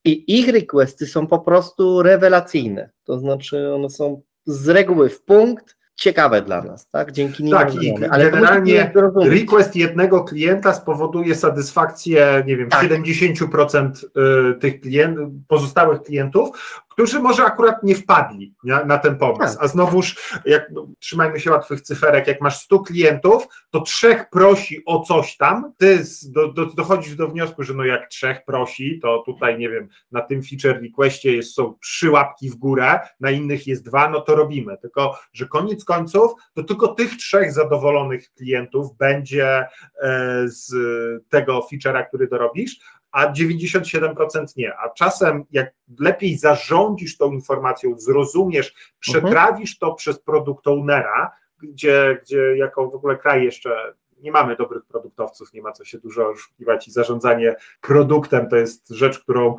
I 0.04 0.38
ich 0.38 0.48
requesty 0.48 1.06
są 1.06 1.26
po 1.26 1.38
prostu 1.38 2.02
rewelacyjne. 2.02 2.90
To 3.04 3.18
znaczy, 3.18 3.74
one 3.74 3.90
są 3.90 4.22
z 4.44 4.68
reguły 4.68 5.08
w 5.08 5.22
punkt, 5.22 5.76
ciekawe 5.96 6.42
dla 6.42 6.62
nas, 6.62 6.88
tak? 6.88 7.12
Dzięki 7.12 7.44
nim. 7.44 7.52
Tak, 7.52 7.74
i 7.74 7.94
ale 8.10 8.30
generalnie 8.30 8.92
request 9.16 9.76
jednego 9.76 10.24
klienta 10.24 10.74
spowoduje 10.74 11.34
satysfakcję, 11.34 12.42
nie 12.46 12.56
wiem, 12.56 12.68
tak. 12.68 12.84
70% 12.84 13.90
y, 14.04 14.58
tych 14.58 14.80
klient, 14.80 15.18
pozostałych 15.48 16.02
klientów, 16.02 16.82
którzy 16.96 17.20
może 17.20 17.44
akurat 17.44 17.82
nie 17.82 17.94
wpadli 17.94 18.54
nie, 18.64 18.84
na 18.84 18.98
ten 18.98 19.16
pomysł. 19.16 19.54
Tak. 19.54 19.64
A 19.64 19.68
znowuż, 19.68 20.32
jak 20.44 20.70
no, 20.70 20.86
trzymajmy 20.98 21.40
się 21.40 21.50
łatwych 21.50 21.80
cyferek, 21.80 22.26
jak 22.26 22.40
masz 22.40 22.60
100 22.60 22.78
klientów, 22.78 23.46
to 23.70 23.80
trzech 23.80 24.30
prosi 24.30 24.82
o 24.86 25.00
coś 25.00 25.36
tam, 25.36 25.72
ty 25.78 26.04
do, 26.28 26.52
do, 26.52 26.66
dochodzisz 26.66 27.16
do 27.16 27.28
wniosku, 27.28 27.62
że 27.62 27.74
no 27.74 27.84
jak 27.84 28.08
trzech 28.08 28.44
prosi, 28.44 29.00
to 29.02 29.22
tutaj 29.26 29.58
nie 29.58 29.68
wiem, 29.68 29.88
na 30.12 30.20
tym 30.20 30.42
feature 30.42 30.82
requestie 30.82 31.36
jest, 31.36 31.54
są 31.54 31.74
trzy 31.82 32.10
łapki 32.10 32.50
w 32.50 32.54
górę, 32.54 33.00
na 33.20 33.30
innych 33.30 33.66
jest 33.66 33.84
dwa, 33.84 34.10
no 34.10 34.20
to 34.20 34.36
robimy. 34.36 34.76
Tylko, 34.78 35.18
że 35.32 35.46
koniec 35.46 35.84
końców, 35.84 36.32
to 36.54 36.62
tylko 36.62 36.88
tych 36.88 37.16
trzech 37.16 37.52
zadowolonych 37.52 38.30
klientów 38.30 38.96
będzie 38.96 39.66
e, 40.02 40.48
z 40.48 40.72
tego 41.28 41.66
feature'a, 41.72 42.08
który 42.08 42.28
dorobisz, 42.28 42.76
a 43.16 43.32
97% 43.32 44.56
nie. 44.56 44.76
A 44.76 44.88
czasem, 44.90 45.44
jak 45.50 45.74
lepiej 45.98 46.38
zarządzisz 46.38 47.16
tą 47.16 47.32
informacją, 47.32 47.98
zrozumiesz, 47.98 48.74
przetrawisz 48.98 49.74
mhm. 49.74 49.78
to 49.80 49.94
przez 49.94 50.18
produkt 50.18 50.66
ownera, 50.66 51.32
gdzie, 51.62 52.20
gdzie 52.22 52.56
jako 52.56 52.90
w 52.90 52.94
ogóle 52.94 53.16
kraj 53.16 53.44
jeszcze 53.44 53.94
nie 54.20 54.32
mamy 54.32 54.56
dobrych 54.56 54.84
produktowców, 54.84 55.52
nie 55.52 55.62
ma 55.62 55.72
co 55.72 55.84
się 55.84 55.98
dużo 55.98 56.28
oszukiwać 56.28 56.88
i 56.88 56.92
zarządzanie 56.92 57.56
produktem 57.80 58.48
to 58.48 58.56
jest 58.56 58.88
rzecz, 58.88 59.18
którą 59.18 59.56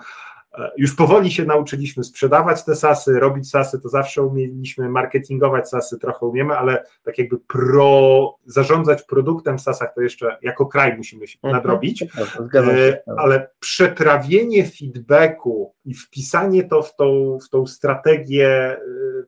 już 0.77 0.95
powoli 0.95 1.31
się 1.31 1.45
nauczyliśmy 1.45 2.03
sprzedawać 2.03 2.63
te 2.63 2.75
sasy, 2.75 3.19
robić 3.19 3.49
sasy, 3.49 3.79
to 3.79 3.89
zawsze 3.89 4.23
umieliśmy, 4.23 4.89
marketingować 4.89 5.69
sasy 5.69 5.99
trochę 5.99 6.25
umiemy, 6.25 6.57
ale 6.57 6.83
tak 7.03 7.17
jakby 7.17 7.37
pro, 7.37 8.35
zarządzać 8.45 9.03
produktem 9.03 9.57
w 9.57 9.61
sasach 9.61 9.93
to 9.95 10.01
jeszcze 10.01 10.37
jako 10.41 10.65
kraj 10.65 10.97
musimy 10.97 11.27
się 11.27 11.39
mhm. 11.43 11.53
nadrobić, 11.53 12.05
e, 12.53 13.01
ale 13.17 13.49
przetrawienie 13.59 14.65
feedbacku 14.65 15.73
i 15.85 15.93
wpisanie 15.93 16.63
to 16.63 16.81
w 16.81 16.95
tą, 16.95 17.37
w 17.47 17.49
tą 17.49 17.67
strategię 17.67 18.47
e, 18.47 18.77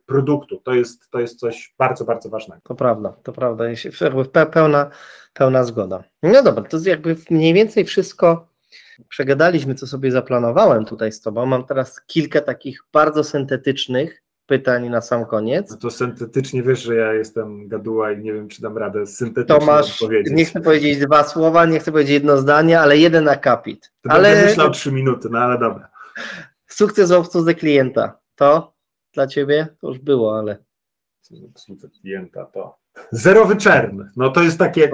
produktu, 0.06 0.60
to 0.64 0.74
jest, 0.74 1.10
to 1.10 1.20
jest 1.20 1.38
coś 1.38 1.74
bardzo, 1.78 2.04
bardzo 2.04 2.28
ważnego. 2.28 2.60
To 2.64 2.74
prawda, 2.74 3.14
to 3.22 3.32
prawda, 3.32 3.64
pełna, 4.52 4.90
pełna 5.32 5.64
zgoda. 5.64 6.04
No 6.22 6.42
dobra, 6.42 6.64
to 6.64 6.76
jest 6.76 6.86
jakby 6.86 7.16
mniej 7.30 7.54
więcej 7.54 7.84
wszystko 7.84 8.49
przegadaliśmy, 9.08 9.74
co 9.74 9.86
sobie 9.86 10.12
zaplanowałem 10.12 10.84
tutaj 10.84 11.12
z 11.12 11.20
Tobą. 11.20 11.46
Mam 11.46 11.64
teraz 11.64 12.00
kilka 12.06 12.40
takich 12.40 12.80
bardzo 12.92 13.24
syntetycznych 13.24 14.22
pytań 14.46 14.88
na 14.88 15.00
sam 15.00 15.26
koniec. 15.26 15.70
No 15.70 15.76
to 15.76 15.90
syntetycznie 15.90 16.62
wiesz, 16.62 16.82
że 16.82 16.96
ja 16.96 17.12
jestem 17.12 17.68
gaduła 17.68 18.12
i 18.12 18.18
nie 18.18 18.32
wiem, 18.32 18.48
czy 18.48 18.62
dam 18.62 18.78
radę 18.78 19.06
syntetycznie 19.06 19.58
to 19.60 19.66
masz, 19.66 20.02
odpowiedzieć. 20.02 20.32
Nie 20.36 20.44
chcę 20.44 20.60
powiedzieć 20.60 20.98
dwa 20.98 21.24
słowa, 21.24 21.66
nie 21.66 21.80
chcę 21.80 21.92
powiedzieć 21.92 22.12
jedno 22.12 22.36
zdanie, 22.36 22.80
ale 22.80 22.98
jeden 22.98 23.28
akapit. 23.28 23.92
To 24.02 24.10
ale... 24.10 24.22
będę 24.22 24.46
myślał 24.46 24.70
trzy 24.70 24.92
minuty, 24.92 25.28
no 25.30 25.38
ale 25.38 25.58
dobra. 25.58 25.88
Sukces 26.66 27.10
w 27.10 27.12
obsłudze 27.12 27.54
klienta. 27.54 28.18
To 28.34 28.74
dla 29.14 29.26
Ciebie? 29.26 29.68
To 29.80 29.88
już 29.88 29.98
było, 29.98 30.38
ale... 30.38 30.56
Sukces 31.54 31.90
klienta 32.00 32.44
to... 32.44 32.78
Zerowy 33.12 33.56
czern. 33.56 34.04
No 34.16 34.30
to 34.30 34.42
jest 34.42 34.58
takie... 34.58 34.90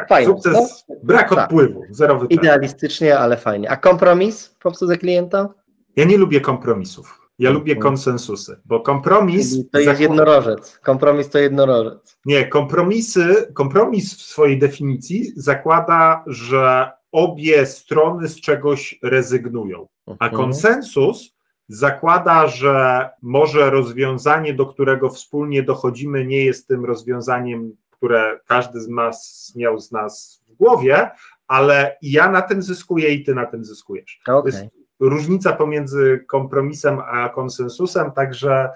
Tak, 0.00 0.08
fajnie, 0.08 0.32
sukces, 0.32 0.84
no? 0.88 0.96
brak 1.02 1.28
tak. 1.28 1.38
odpływu, 1.38 1.82
zerowy 1.90 2.28
czas. 2.28 2.38
Idealistycznie, 2.38 3.18
ale 3.18 3.36
fajnie. 3.36 3.70
A 3.70 3.76
kompromis 3.76 4.56
w 4.58 4.66
obsłudze 4.66 4.96
klienta? 4.96 5.48
Ja 5.96 6.04
nie 6.04 6.16
lubię 6.16 6.40
kompromisów. 6.40 7.20
Ja 7.38 7.50
lubię 7.50 7.72
mhm. 7.72 7.82
konsensusy, 7.82 8.60
bo 8.64 8.80
kompromis. 8.80 9.50
Czyli 9.50 9.64
to 9.64 9.78
jest 9.78 10.00
jednorożec. 10.00 10.78
Kompromis 10.78 11.30
to 11.30 11.38
jednorożec. 11.38 12.18
Nie, 12.24 12.48
kompromisy, 12.48 13.52
kompromis 13.54 14.16
w 14.16 14.22
swojej 14.22 14.58
definicji 14.58 15.32
zakłada, 15.36 16.24
że 16.26 16.90
obie 17.12 17.66
strony 17.66 18.28
z 18.28 18.40
czegoś 18.40 18.98
rezygnują. 19.02 19.88
A 20.06 20.12
mhm. 20.12 20.32
konsensus 20.32 21.36
zakłada, 21.68 22.46
że 22.46 23.08
może 23.22 23.70
rozwiązanie, 23.70 24.54
do 24.54 24.66
którego 24.66 25.08
wspólnie 25.08 25.62
dochodzimy, 25.62 26.26
nie 26.26 26.44
jest 26.44 26.68
tym 26.68 26.84
rozwiązaniem 26.84 27.76
które 27.96 28.40
każdy 28.46 28.80
z 28.80 28.88
nas 28.88 29.52
miał 29.56 29.80
z 29.80 29.92
nas 29.92 30.42
w 30.48 30.54
głowie, 30.54 31.10
ale 31.46 31.96
ja 32.02 32.30
na 32.30 32.42
tym 32.42 32.62
zyskuję 32.62 33.14
i 33.14 33.24
ty 33.24 33.34
na 33.34 33.46
tym 33.46 33.64
zyskujesz. 33.64 34.20
Okay. 34.26 34.42
To 34.42 34.48
jest 34.58 34.74
różnica 35.00 35.52
pomiędzy 35.52 36.24
kompromisem 36.28 36.98
a 36.98 37.28
konsensusem, 37.28 38.12
także 38.12 38.68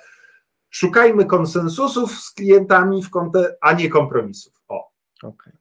szukajmy 0.70 1.24
konsensusów 1.24 2.12
z 2.12 2.34
klientami, 2.34 3.02
w 3.02 3.10
konte, 3.10 3.56
a 3.60 3.72
nie 3.72 3.88
kompromisów. 3.88 4.52
O. 4.68 4.90
Okay. 5.22 5.52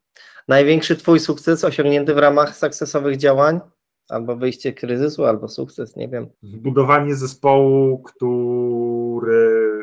Największy 0.47 0.95
Twój 0.95 1.19
sukces 1.19 1.63
osiągnięty 1.63 2.13
w 2.13 2.17
ramach 2.17 2.55
sukcesowych 2.57 3.17
działań? 3.17 3.59
Albo 4.09 4.35
wyjście 4.35 4.73
kryzysu, 4.73 5.25
albo 5.25 5.47
sukces, 5.47 5.95
nie 5.95 6.07
wiem. 6.09 6.29
Zbudowanie 6.43 7.15
zespołu, 7.15 8.03
który 8.03 9.78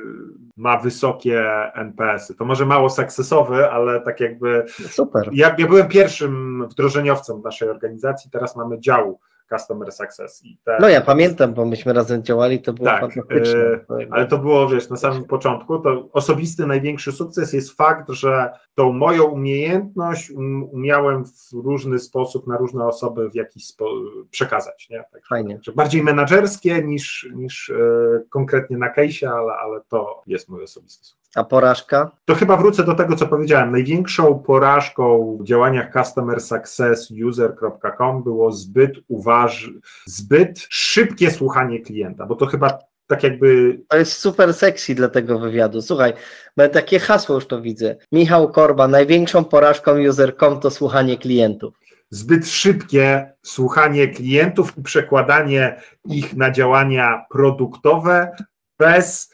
ma 0.56 0.78
wysokie 0.78 1.44
NPS-y. 1.74 2.34
To 2.34 2.44
może 2.44 2.66
mało 2.66 2.90
sukcesowy, 2.90 3.70
ale 3.70 4.00
tak 4.00 4.20
jakby. 4.20 4.64
Super. 4.68 5.28
Ja, 5.32 5.54
ja 5.58 5.66
byłem 5.66 5.88
pierwszym 5.88 6.64
wdrożeniowcem 6.68 7.42
naszej 7.42 7.68
organizacji, 7.68 8.30
teraz 8.30 8.56
mamy 8.56 8.80
dział 8.80 9.20
Customer 9.48 9.92
Success. 9.92 10.44
I 10.44 10.58
te, 10.64 10.76
no 10.80 10.88
ja 10.88 11.00
pamiętam, 11.00 11.54
bo 11.54 11.64
myśmy 11.64 11.92
razem 11.92 12.22
działali, 12.22 12.62
to 12.62 12.72
było 12.72 12.88
tak, 12.88 13.00
fantastyczne. 13.00 13.60
Yy, 13.90 14.08
ale 14.10 14.26
to 14.26 14.38
było, 14.38 14.68
wiesz, 14.68 14.90
na 14.90 14.96
samym 14.96 15.24
początku, 15.24 15.78
to 15.78 16.08
osobisty 16.12 16.66
największy 16.66 17.12
sukces 17.12 17.52
jest 17.52 17.72
fakt, 17.72 18.10
że 18.10 18.50
tą 18.74 18.92
moją 18.92 19.24
umiejętność 19.24 20.30
um, 20.30 20.64
umiałem 20.64 21.24
w 21.24 21.52
różny 21.52 21.98
sposób 21.98 22.46
na 22.46 22.56
różne 22.56 22.86
osoby 22.86 23.30
w 23.30 23.34
jakiś 23.34 23.66
sposób 23.66 24.30
przekazać. 24.30 24.88
Nie? 24.90 25.04
Tak, 25.12 25.26
Fajnie. 25.28 25.60
bardziej 25.74 26.02
menedżerskie 26.02 26.82
niż, 26.82 27.28
niż 27.34 27.68
yy, 27.68 28.26
konkretnie 28.30 28.78
na 28.78 28.94
case'ie, 28.94 29.26
ale, 29.26 29.52
ale 29.52 29.80
to 29.88 30.22
jest 30.26 30.48
mój 30.48 30.62
osobisty 30.62 31.04
sukces. 31.04 31.25
A 31.36 31.44
porażka? 31.44 32.10
To 32.24 32.34
chyba 32.34 32.56
wrócę 32.56 32.84
do 32.84 32.94
tego, 32.94 33.16
co 33.16 33.26
powiedziałem. 33.26 33.72
Największą 33.72 34.38
porażką 34.38 35.36
w 35.40 35.44
działaniach 35.44 35.92
Customer 35.92 36.40
Success 36.40 37.10
User.com 37.26 38.22
było 38.22 38.52
zbyt 38.52 38.92
uważ, 39.08 39.70
zbyt 40.06 40.66
szybkie 40.68 41.30
słuchanie 41.30 41.80
klienta, 41.80 42.26
bo 42.26 42.34
to 42.34 42.46
chyba 42.46 42.78
tak 43.06 43.22
jakby. 43.22 43.80
To 43.88 43.96
jest 43.96 44.12
super 44.12 44.54
sexy 44.54 44.94
dla 44.94 45.08
tego 45.08 45.38
wywiadu. 45.38 45.82
Słuchaj, 45.82 46.12
mamy 46.56 46.70
takie 46.70 46.98
hasło 46.98 47.34
już 47.34 47.46
to 47.46 47.60
widzę. 47.60 47.96
Michał 48.12 48.52
Korba, 48.52 48.88
największą 48.88 49.44
porażką 49.44 50.00
user.com 50.08 50.60
to 50.60 50.70
słuchanie 50.70 51.18
klientów. 51.18 51.74
Zbyt 52.10 52.48
szybkie 52.48 53.32
słuchanie 53.42 54.08
klientów 54.08 54.78
i 54.78 54.82
przekładanie 54.82 55.80
ich 56.04 56.36
na 56.36 56.50
działania 56.50 57.24
produktowe 57.30 58.36
bez 58.78 59.32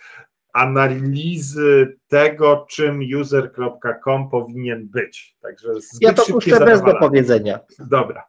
analizy 0.53 1.99
tego, 2.09 2.67
czym 2.71 3.01
user.com 3.21 4.31
powinien 4.31 4.89
być. 4.89 5.37
Także 5.43 5.69
ja 6.01 6.13
to 6.13 6.25
puszczę 6.25 6.65
bez 6.65 6.83
dopowiedzenia. 6.83 7.59
Dobra. 7.79 8.25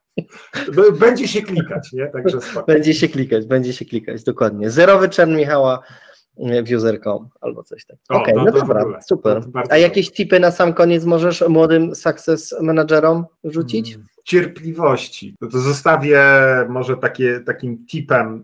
Będzie 0.99 1.27
się 1.27 1.41
klikać, 1.41 1.93
nie? 1.93 2.07
Także 2.07 2.41
spoko. 2.41 2.65
Będzie 2.65 2.93
się 2.93 3.07
klikać, 3.07 3.45
będzie 3.45 3.73
się 3.73 3.85
klikać, 3.85 4.23
dokładnie. 4.23 4.69
Zerowy 4.69 5.09
czern 5.09 5.35
Michała 5.35 5.79
w 6.37 6.71
user.com 6.75 7.29
albo 7.41 7.63
coś 7.63 7.85
takiego. 7.85 8.03
Okej, 8.09 8.33
okay, 8.33 8.45
no, 8.45 8.51
no 8.51 8.59
dobra, 8.59 9.01
super. 9.01 9.41
A 9.69 9.77
jakieś 9.77 10.11
tipy 10.11 10.39
na 10.39 10.51
sam 10.51 10.73
koniec 10.73 11.05
możesz 11.05 11.43
młodym 11.49 11.95
success 11.95 12.55
managerom 12.61 13.25
rzucić? 13.43 13.89
Hmm. 13.91 14.07
cierpliwości. 14.23 15.35
No 15.41 15.49
to 15.49 15.59
zostawię 15.59 16.23
może 16.69 16.97
takie, 16.97 17.39
takim 17.39 17.85
tipem, 17.85 18.43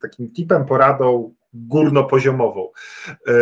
takim 0.00 0.32
tipem 0.32 0.64
poradą 0.64 1.34
górnopoziomową. 1.68 2.68
E, 3.28 3.32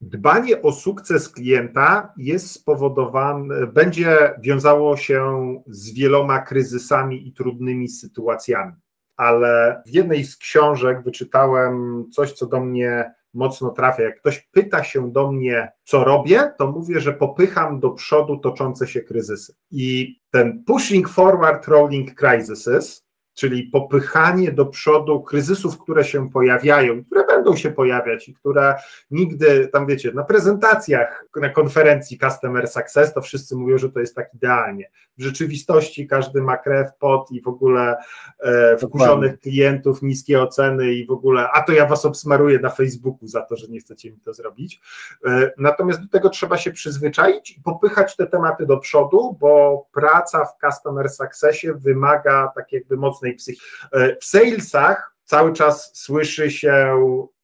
dbanie 0.00 0.62
o 0.62 0.72
sukces 0.72 1.28
klienta 1.28 2.12
jest 2.16 2.50
spowodowane, 2.50 3.66
będzie 3.66 4.34
wiązało 4.40 4.96
się 4.96 5.38
z 5.66 5.94
wieloma 5.94 6.38
kryzysami 6.38 7.28
i 7.28 7.32
trudnymi 7.32 7.88
sytuacjami. 7.88 8.72
Ale 9.16 9.82
w 9.86 9.90
jednej 9.90 10.24
z 10.24 10.36
książek 10.36 11.02
wyczytałem 11.02 12.04
coś, 12.10 12.32
co 12.32 12.46
do 12.46 12.60
mnie 12.60 13.12
mocno 13.34 13.70
trafia. 13.70 14.02
Jak 14.02 14.20
ktoś 14.20 14.48
pyta 14.52 14.84
się 14.84 15.12
do 15.12 15.32
mnie, 15.32 15.72
co 15.84 16.04
robię, 16.04 16.52
to 16.58 16.72
mówię, 16.72 17.00
że 17.00 17.12
popycham 17.12 17.80
do 17.80 17.90
przodu 17.90 18.38
toczące 18.38 18.86
się 18.86 19.00
kryzysy. 19.00 19.54
I 19.70 20.20
ten 20.30 20.64
pushing 20.64 21.08
forward 21.08 21.68
rolling 21.68 22.14
crises 22.14 23.07
czyli 23.38 23.62
popychanie 23.62 24.52
do 24.52 24.66
przodu 24.66 25.22
kryzysów, 25.22 25.78
które 25.78 26.04
się 26.04 26.30
pojawiają, 26.30 27.04
które 27.04 27.24
będą 27.26 27.56
się 27.56 27.70
pojawiać 27.70 28.28
i 28.28 28.34
które 28.34 28.74
nigdy, 29.10 29.68
tam 29.68 29.86
wiecie, 29.86 30.12
na 30.12 30.24
prezentacjach, 30.24 31.24
na 31.36 31.48
konferencji 31.48 32.18
Customer 32.18 32.68
Success, 32.68 33.14
to 33.14 33.20
wszyscy 33.20 33.56
mówią, 33.56 33.78
że 33.78 33.90
to 33.90 34.00
jest 34.00 34.14
tak 34.14 34.34
idealnie. 34.34 34.90
W 35.18 35.22
rzeczywistości 35.22 36.06
każdy 36.06 36.42
ma 36.42 36.56
krew, 36.56 36.88
pot 36.98 37.32
i 37.32 37.42
w 37.42 37.48
ogóle 37.48 37.96
e, 38.40 38.76
wkurzonych 38.76 39.40
klientów, 39.40 40.02
niskie 40.02 40.42
oceny 40.42 40.92
i 40.92 41.06
w 41.06 41.10
ogóle, 41.10 41.48
a 41.50 41.62
to 41.62 41.72
ja 41.72 41.86
was 41.86 42.04
obsmaruję 42.04 42.58
na 42.58 42.70
Facebooku 42.70 43.26
za 43.28 43.42
to, 43.42 43.56
że 43.56 43.66
nie 43.68 43.80
chcecie 43.80 44.10
mi 44.10 44.20
to 44.20 44.34
zrobić. 44.34 44.80
E, 45.26 45.52
natomiast 45.58 46.02
do 46.02 46.08
tego 46.08 46.30
trzeba 46.30 46.58
się 46.58 46.70
przyzwyczaić 46.70 47.50
i 47.58 47.60
popychać 47.60 48.16
te 48.16 48.26
tematy 48.26 48.66
do 48.66 48.76
przodu, 48.76 49.36
bo 49.40 49.84
praca 49.92 50.44
w 50.44 50.66
Customer 50.66 51.10
Successie 51.10 51.68
wymaga 51.74 52.52
tak 52.54 52.72
jakby 52.72 52.96
mocnej 52.96 53.27
własnej 53.28 53.34
psychiki. 53.34 53.66
E, 53.92 54.16
w 54.16 54.24
salesach 54.24 55.16
cały 55.24 55.52
czas 55.52 55.90
słyszy 55.94 56.50
się, 56.50 56.94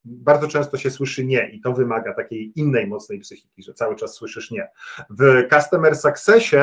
bardzo 0.05 0.49
często 0.49 0.76
się 0.76 0.91
słyszy 0.91 1.24
nie 1.24 1.51
i 1.51 1.61
to 1.61 1.72
wymaga 1.72 2.14
takiej 2.14 2.53
innej 2.57 2.87
mocnej 2.87 3.18
psychiki, 3.18 3.62
że 3.62 3.74
cały 3.74 3.97
czas 3.97 4.14
słyszysz 4.14 4.51
nie. 4.51 4.68
W 5.11 5.49
customer 5.51 5.97
successie 5.97 6.57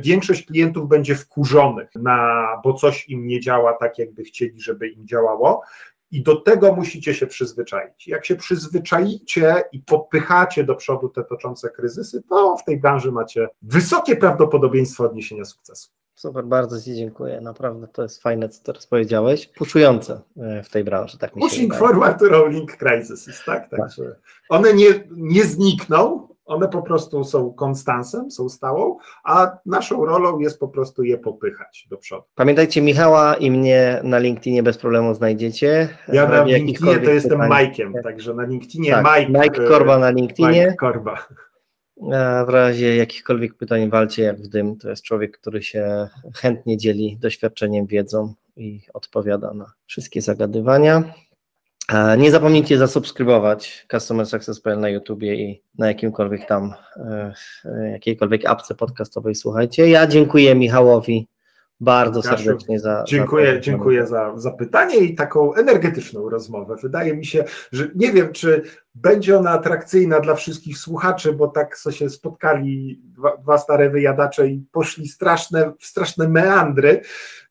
większość 0.00 0.46
klientów 0.46 0.88
będzie 0.88 1.14
wkurzonych, 1.14 1.90
na, 1.94 2.46
bo 2.64 2.72
coś 2.72 3.08
im 3.08 3.26
nie 3.26 3.40
działa 3.40 3.72
tak, 3.72 3.98
jakby 3.98 4.24
chcieli, 4.24 4.60
żeby 4.60 4.88
im 4.88 5.06
działało. 5.06 5.62
I 6.10 6.22
do 6.22 6.36
tego 6.36 6.72
musicie 6.72 7.14
się 7.14 7.26
przyzwyczaić. 7.26 8.08
Jak 8.08 8.24
się 8.24 8.36
przyzwyczaicie 8.36 9.62
i 9.72 9.80
popychacie 9.80 10.64
do 10.64 10.74
przodu 10.74 11.08
te 11.08 11.24
toczące 11.24 11.70
kryzysy, 11.70 12.22
to 12.28 12.56
w 12.56 12.64
tej 12.64 12.80
branży 12.80 13.12
macie 13.12 13.48
wysokie 13.62 14.16
prawdopodobieństwo 14.16 15.04
odniesienia 15.04 15.44
sukcesu. 15.44 15.97
Super, 16.18 16.44
bardzo 16.44 16.80
Ci 16.80 16.94
dziękuję. 16.94 17.40
Naprawdę 17.40 17.88
to 17.88 18.02
jest 18.02 18.22
fajne, 18.22 18.48
co 18.48 18.62
teraz 18.62 18.86
powiedziałeś. 18.86 19.46
Puszujące 19.46 20.20
e, 20.36 20.62
w 20.62 20.70
tej 20.70 20.84
branży, 20.84 21.18
tak 21.18 21.36
mi 21.36 21.42
się 21.42 21.48
Pushing 21.48 21.74
forward 21.74 22.22
rolling 22.22 22.76
crisis, 22.76 23.44
tak? 23.46 23.70
Także 23.70 24.02
tak. 24.02 24.16
one 24.48 24.74
nie, 24.74 24.86
nie 25.10 25.44
znikną, 25.44 26.28
one 26.46 26.68
po 26.68 26.82
prostu 26.82 27.24
są 27.24 27.52
konstansem, 27.52 28.30
są 28.30 28.48
stałą, 28.48 28.98
a 29.24 29.58
naszą 29.66 30.04
rolą 30.04 30.38
jest 30.38 30.58
po 30.60 30.68
prostu 30.68 31.02
je 31.02 31.18
popychać 31.18 31.86
do 31.90 31.96
przodu. 31.96 32.24
Pamiętajcie, 32.34 32.82
Michała 32.82 33.34
i 33.34 33.50
mnie 33.50 34.00
na 34.02 34.18
LinkedInie 34.18 34.62
bez 34.62 34.78
problemu 34.78 35.14
znajdziecie. 35.14 35.88
Ja 36.08 36.28
na 36.28 36.44
LinkedInie 36.44 36.98
to 36.98 37.10
jestem 37.10 37.38
Mike'iem, 37.38 38.02
także 38.02 38.34
na 38.34 38.44
LinkedInie 38.44 38.90
tak, 38.90 39.28
Mike. 39.28 39.40
Mike 39.40 39.68
Korba 39.68 39.98
na 39.98 40.10
LinkedInie. 40.10 40.64
Mike 40.64 40.76
Korba. 40.76 41.28
W 42.46 42.48
razie 42.48 42.96
jakichkolwiek 42.96 43.54
pytań 43.54 43.90
walcie 43.90 44.22
jak 44.22 44.40
w 44.40 44.48
dym. 44.48 44.76
To 44.76 44.90
jest 44.90 45.02
człowiek, 45.02 45.38
który 45.38 45.62
się 45.62 46.08
chętnie 46.34 46.76
dzieli 46.76 47.18
doświadczeniem, 47.20 47.86
wiedzą 47.86 48.34
i 48.56 48.80
odpowiada 48.94 49.54
na 49.54 49.72
wszystkie 49.86 50.22
zagadywania. 50.22 51.14
Nie 52.18 52.30
zapomnijcie 52.30 52.78
zasubskrybować 52.78 53.86
Customer 53.90 54.26
Success.pl 54.26 54.80
na 54.80 54.88
YouTubie 54.88 55.34
i 55.34 55.62
na 55.78 55.86
jakimkolwiek 55.86 56.46
tam, 56.46 56.74
e, 56.96 57.32
jakiejkolwiek 57.92 58.46
apce 58.46 58.74
podcastowej 58.74 59.34
słuchajcie. 59.34 59.88
Ja 59.88 60.06
dziękuję 60.06 60.54
Michałowi 60.54 61.28
bardzo 61.80 62.22
serdecznie 62.22 62.80
za. 62.80 63.04
Dziękuję, 63.06 63.54
za 63.54 63.60
dziękuję 63.60 64.06
za, 64.06 64.32
za 64.36 64.50
pytanie 64.50 64.96
i 64.96 65.14
taką 65.14 65.54
energetyczną 65.54 66.28
rozmowę. 66.28 66.76
Wydaje 66.82 67.16
mi 67.16 67.26
się, 67.26 67.44
że 67.72 67.88
nie 67.94 68.12
wiem, 68.12 68.32
czy 68.32 68.62
będzie 68.94 69.38
ona 69.38 69.50
atrakcyjna 69.50 70.20
dla 70.20 70.34
wszystkich 70.34 70.78
słuchaczy, 70.78 71.32
bo 71.32 71.48
tak 71.48 71.78
co 71.78 71.92
się 71.92 72.10
spotkali 72.10 73.02
dwa, 73.04 73.36
dwa 73.36 73.58
stare 73.58 73.90
wyjadacze 73.90 74.48
i 74.48 74.66
poszli 74.72 75.08
straszne, 75.08 75.72
w 75.78 75.86
straszne 75.86 76.28
meandry, 76.28 77.00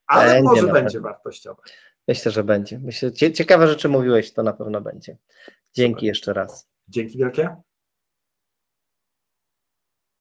ale 0.07 0.33
będzie 0.33 0.43
może 0.43 0.67
będzie 0.67 0.99
wartościowa. 0.99 1.61
Myślę, 2.07 2.31
że 2.31 2.43
będzie. 2.43 2.79
Myślę, 2.79 3.11
ciekawe 3.11 3.67
rzeczy 3.67 3.89
mówiłeś, 3.89 4.33
to 4.33 4.43
na 4.43 4.53
pewno 4.53 4.81
będzie. 4.81 5.17
Dzięki 5.73 5.99
Super. 5.99 6.07
jeszcze 6.07 6.33
raz. 6.33 6.69
Dzięki 6.87 7.17
wielkie. 7.17 7.55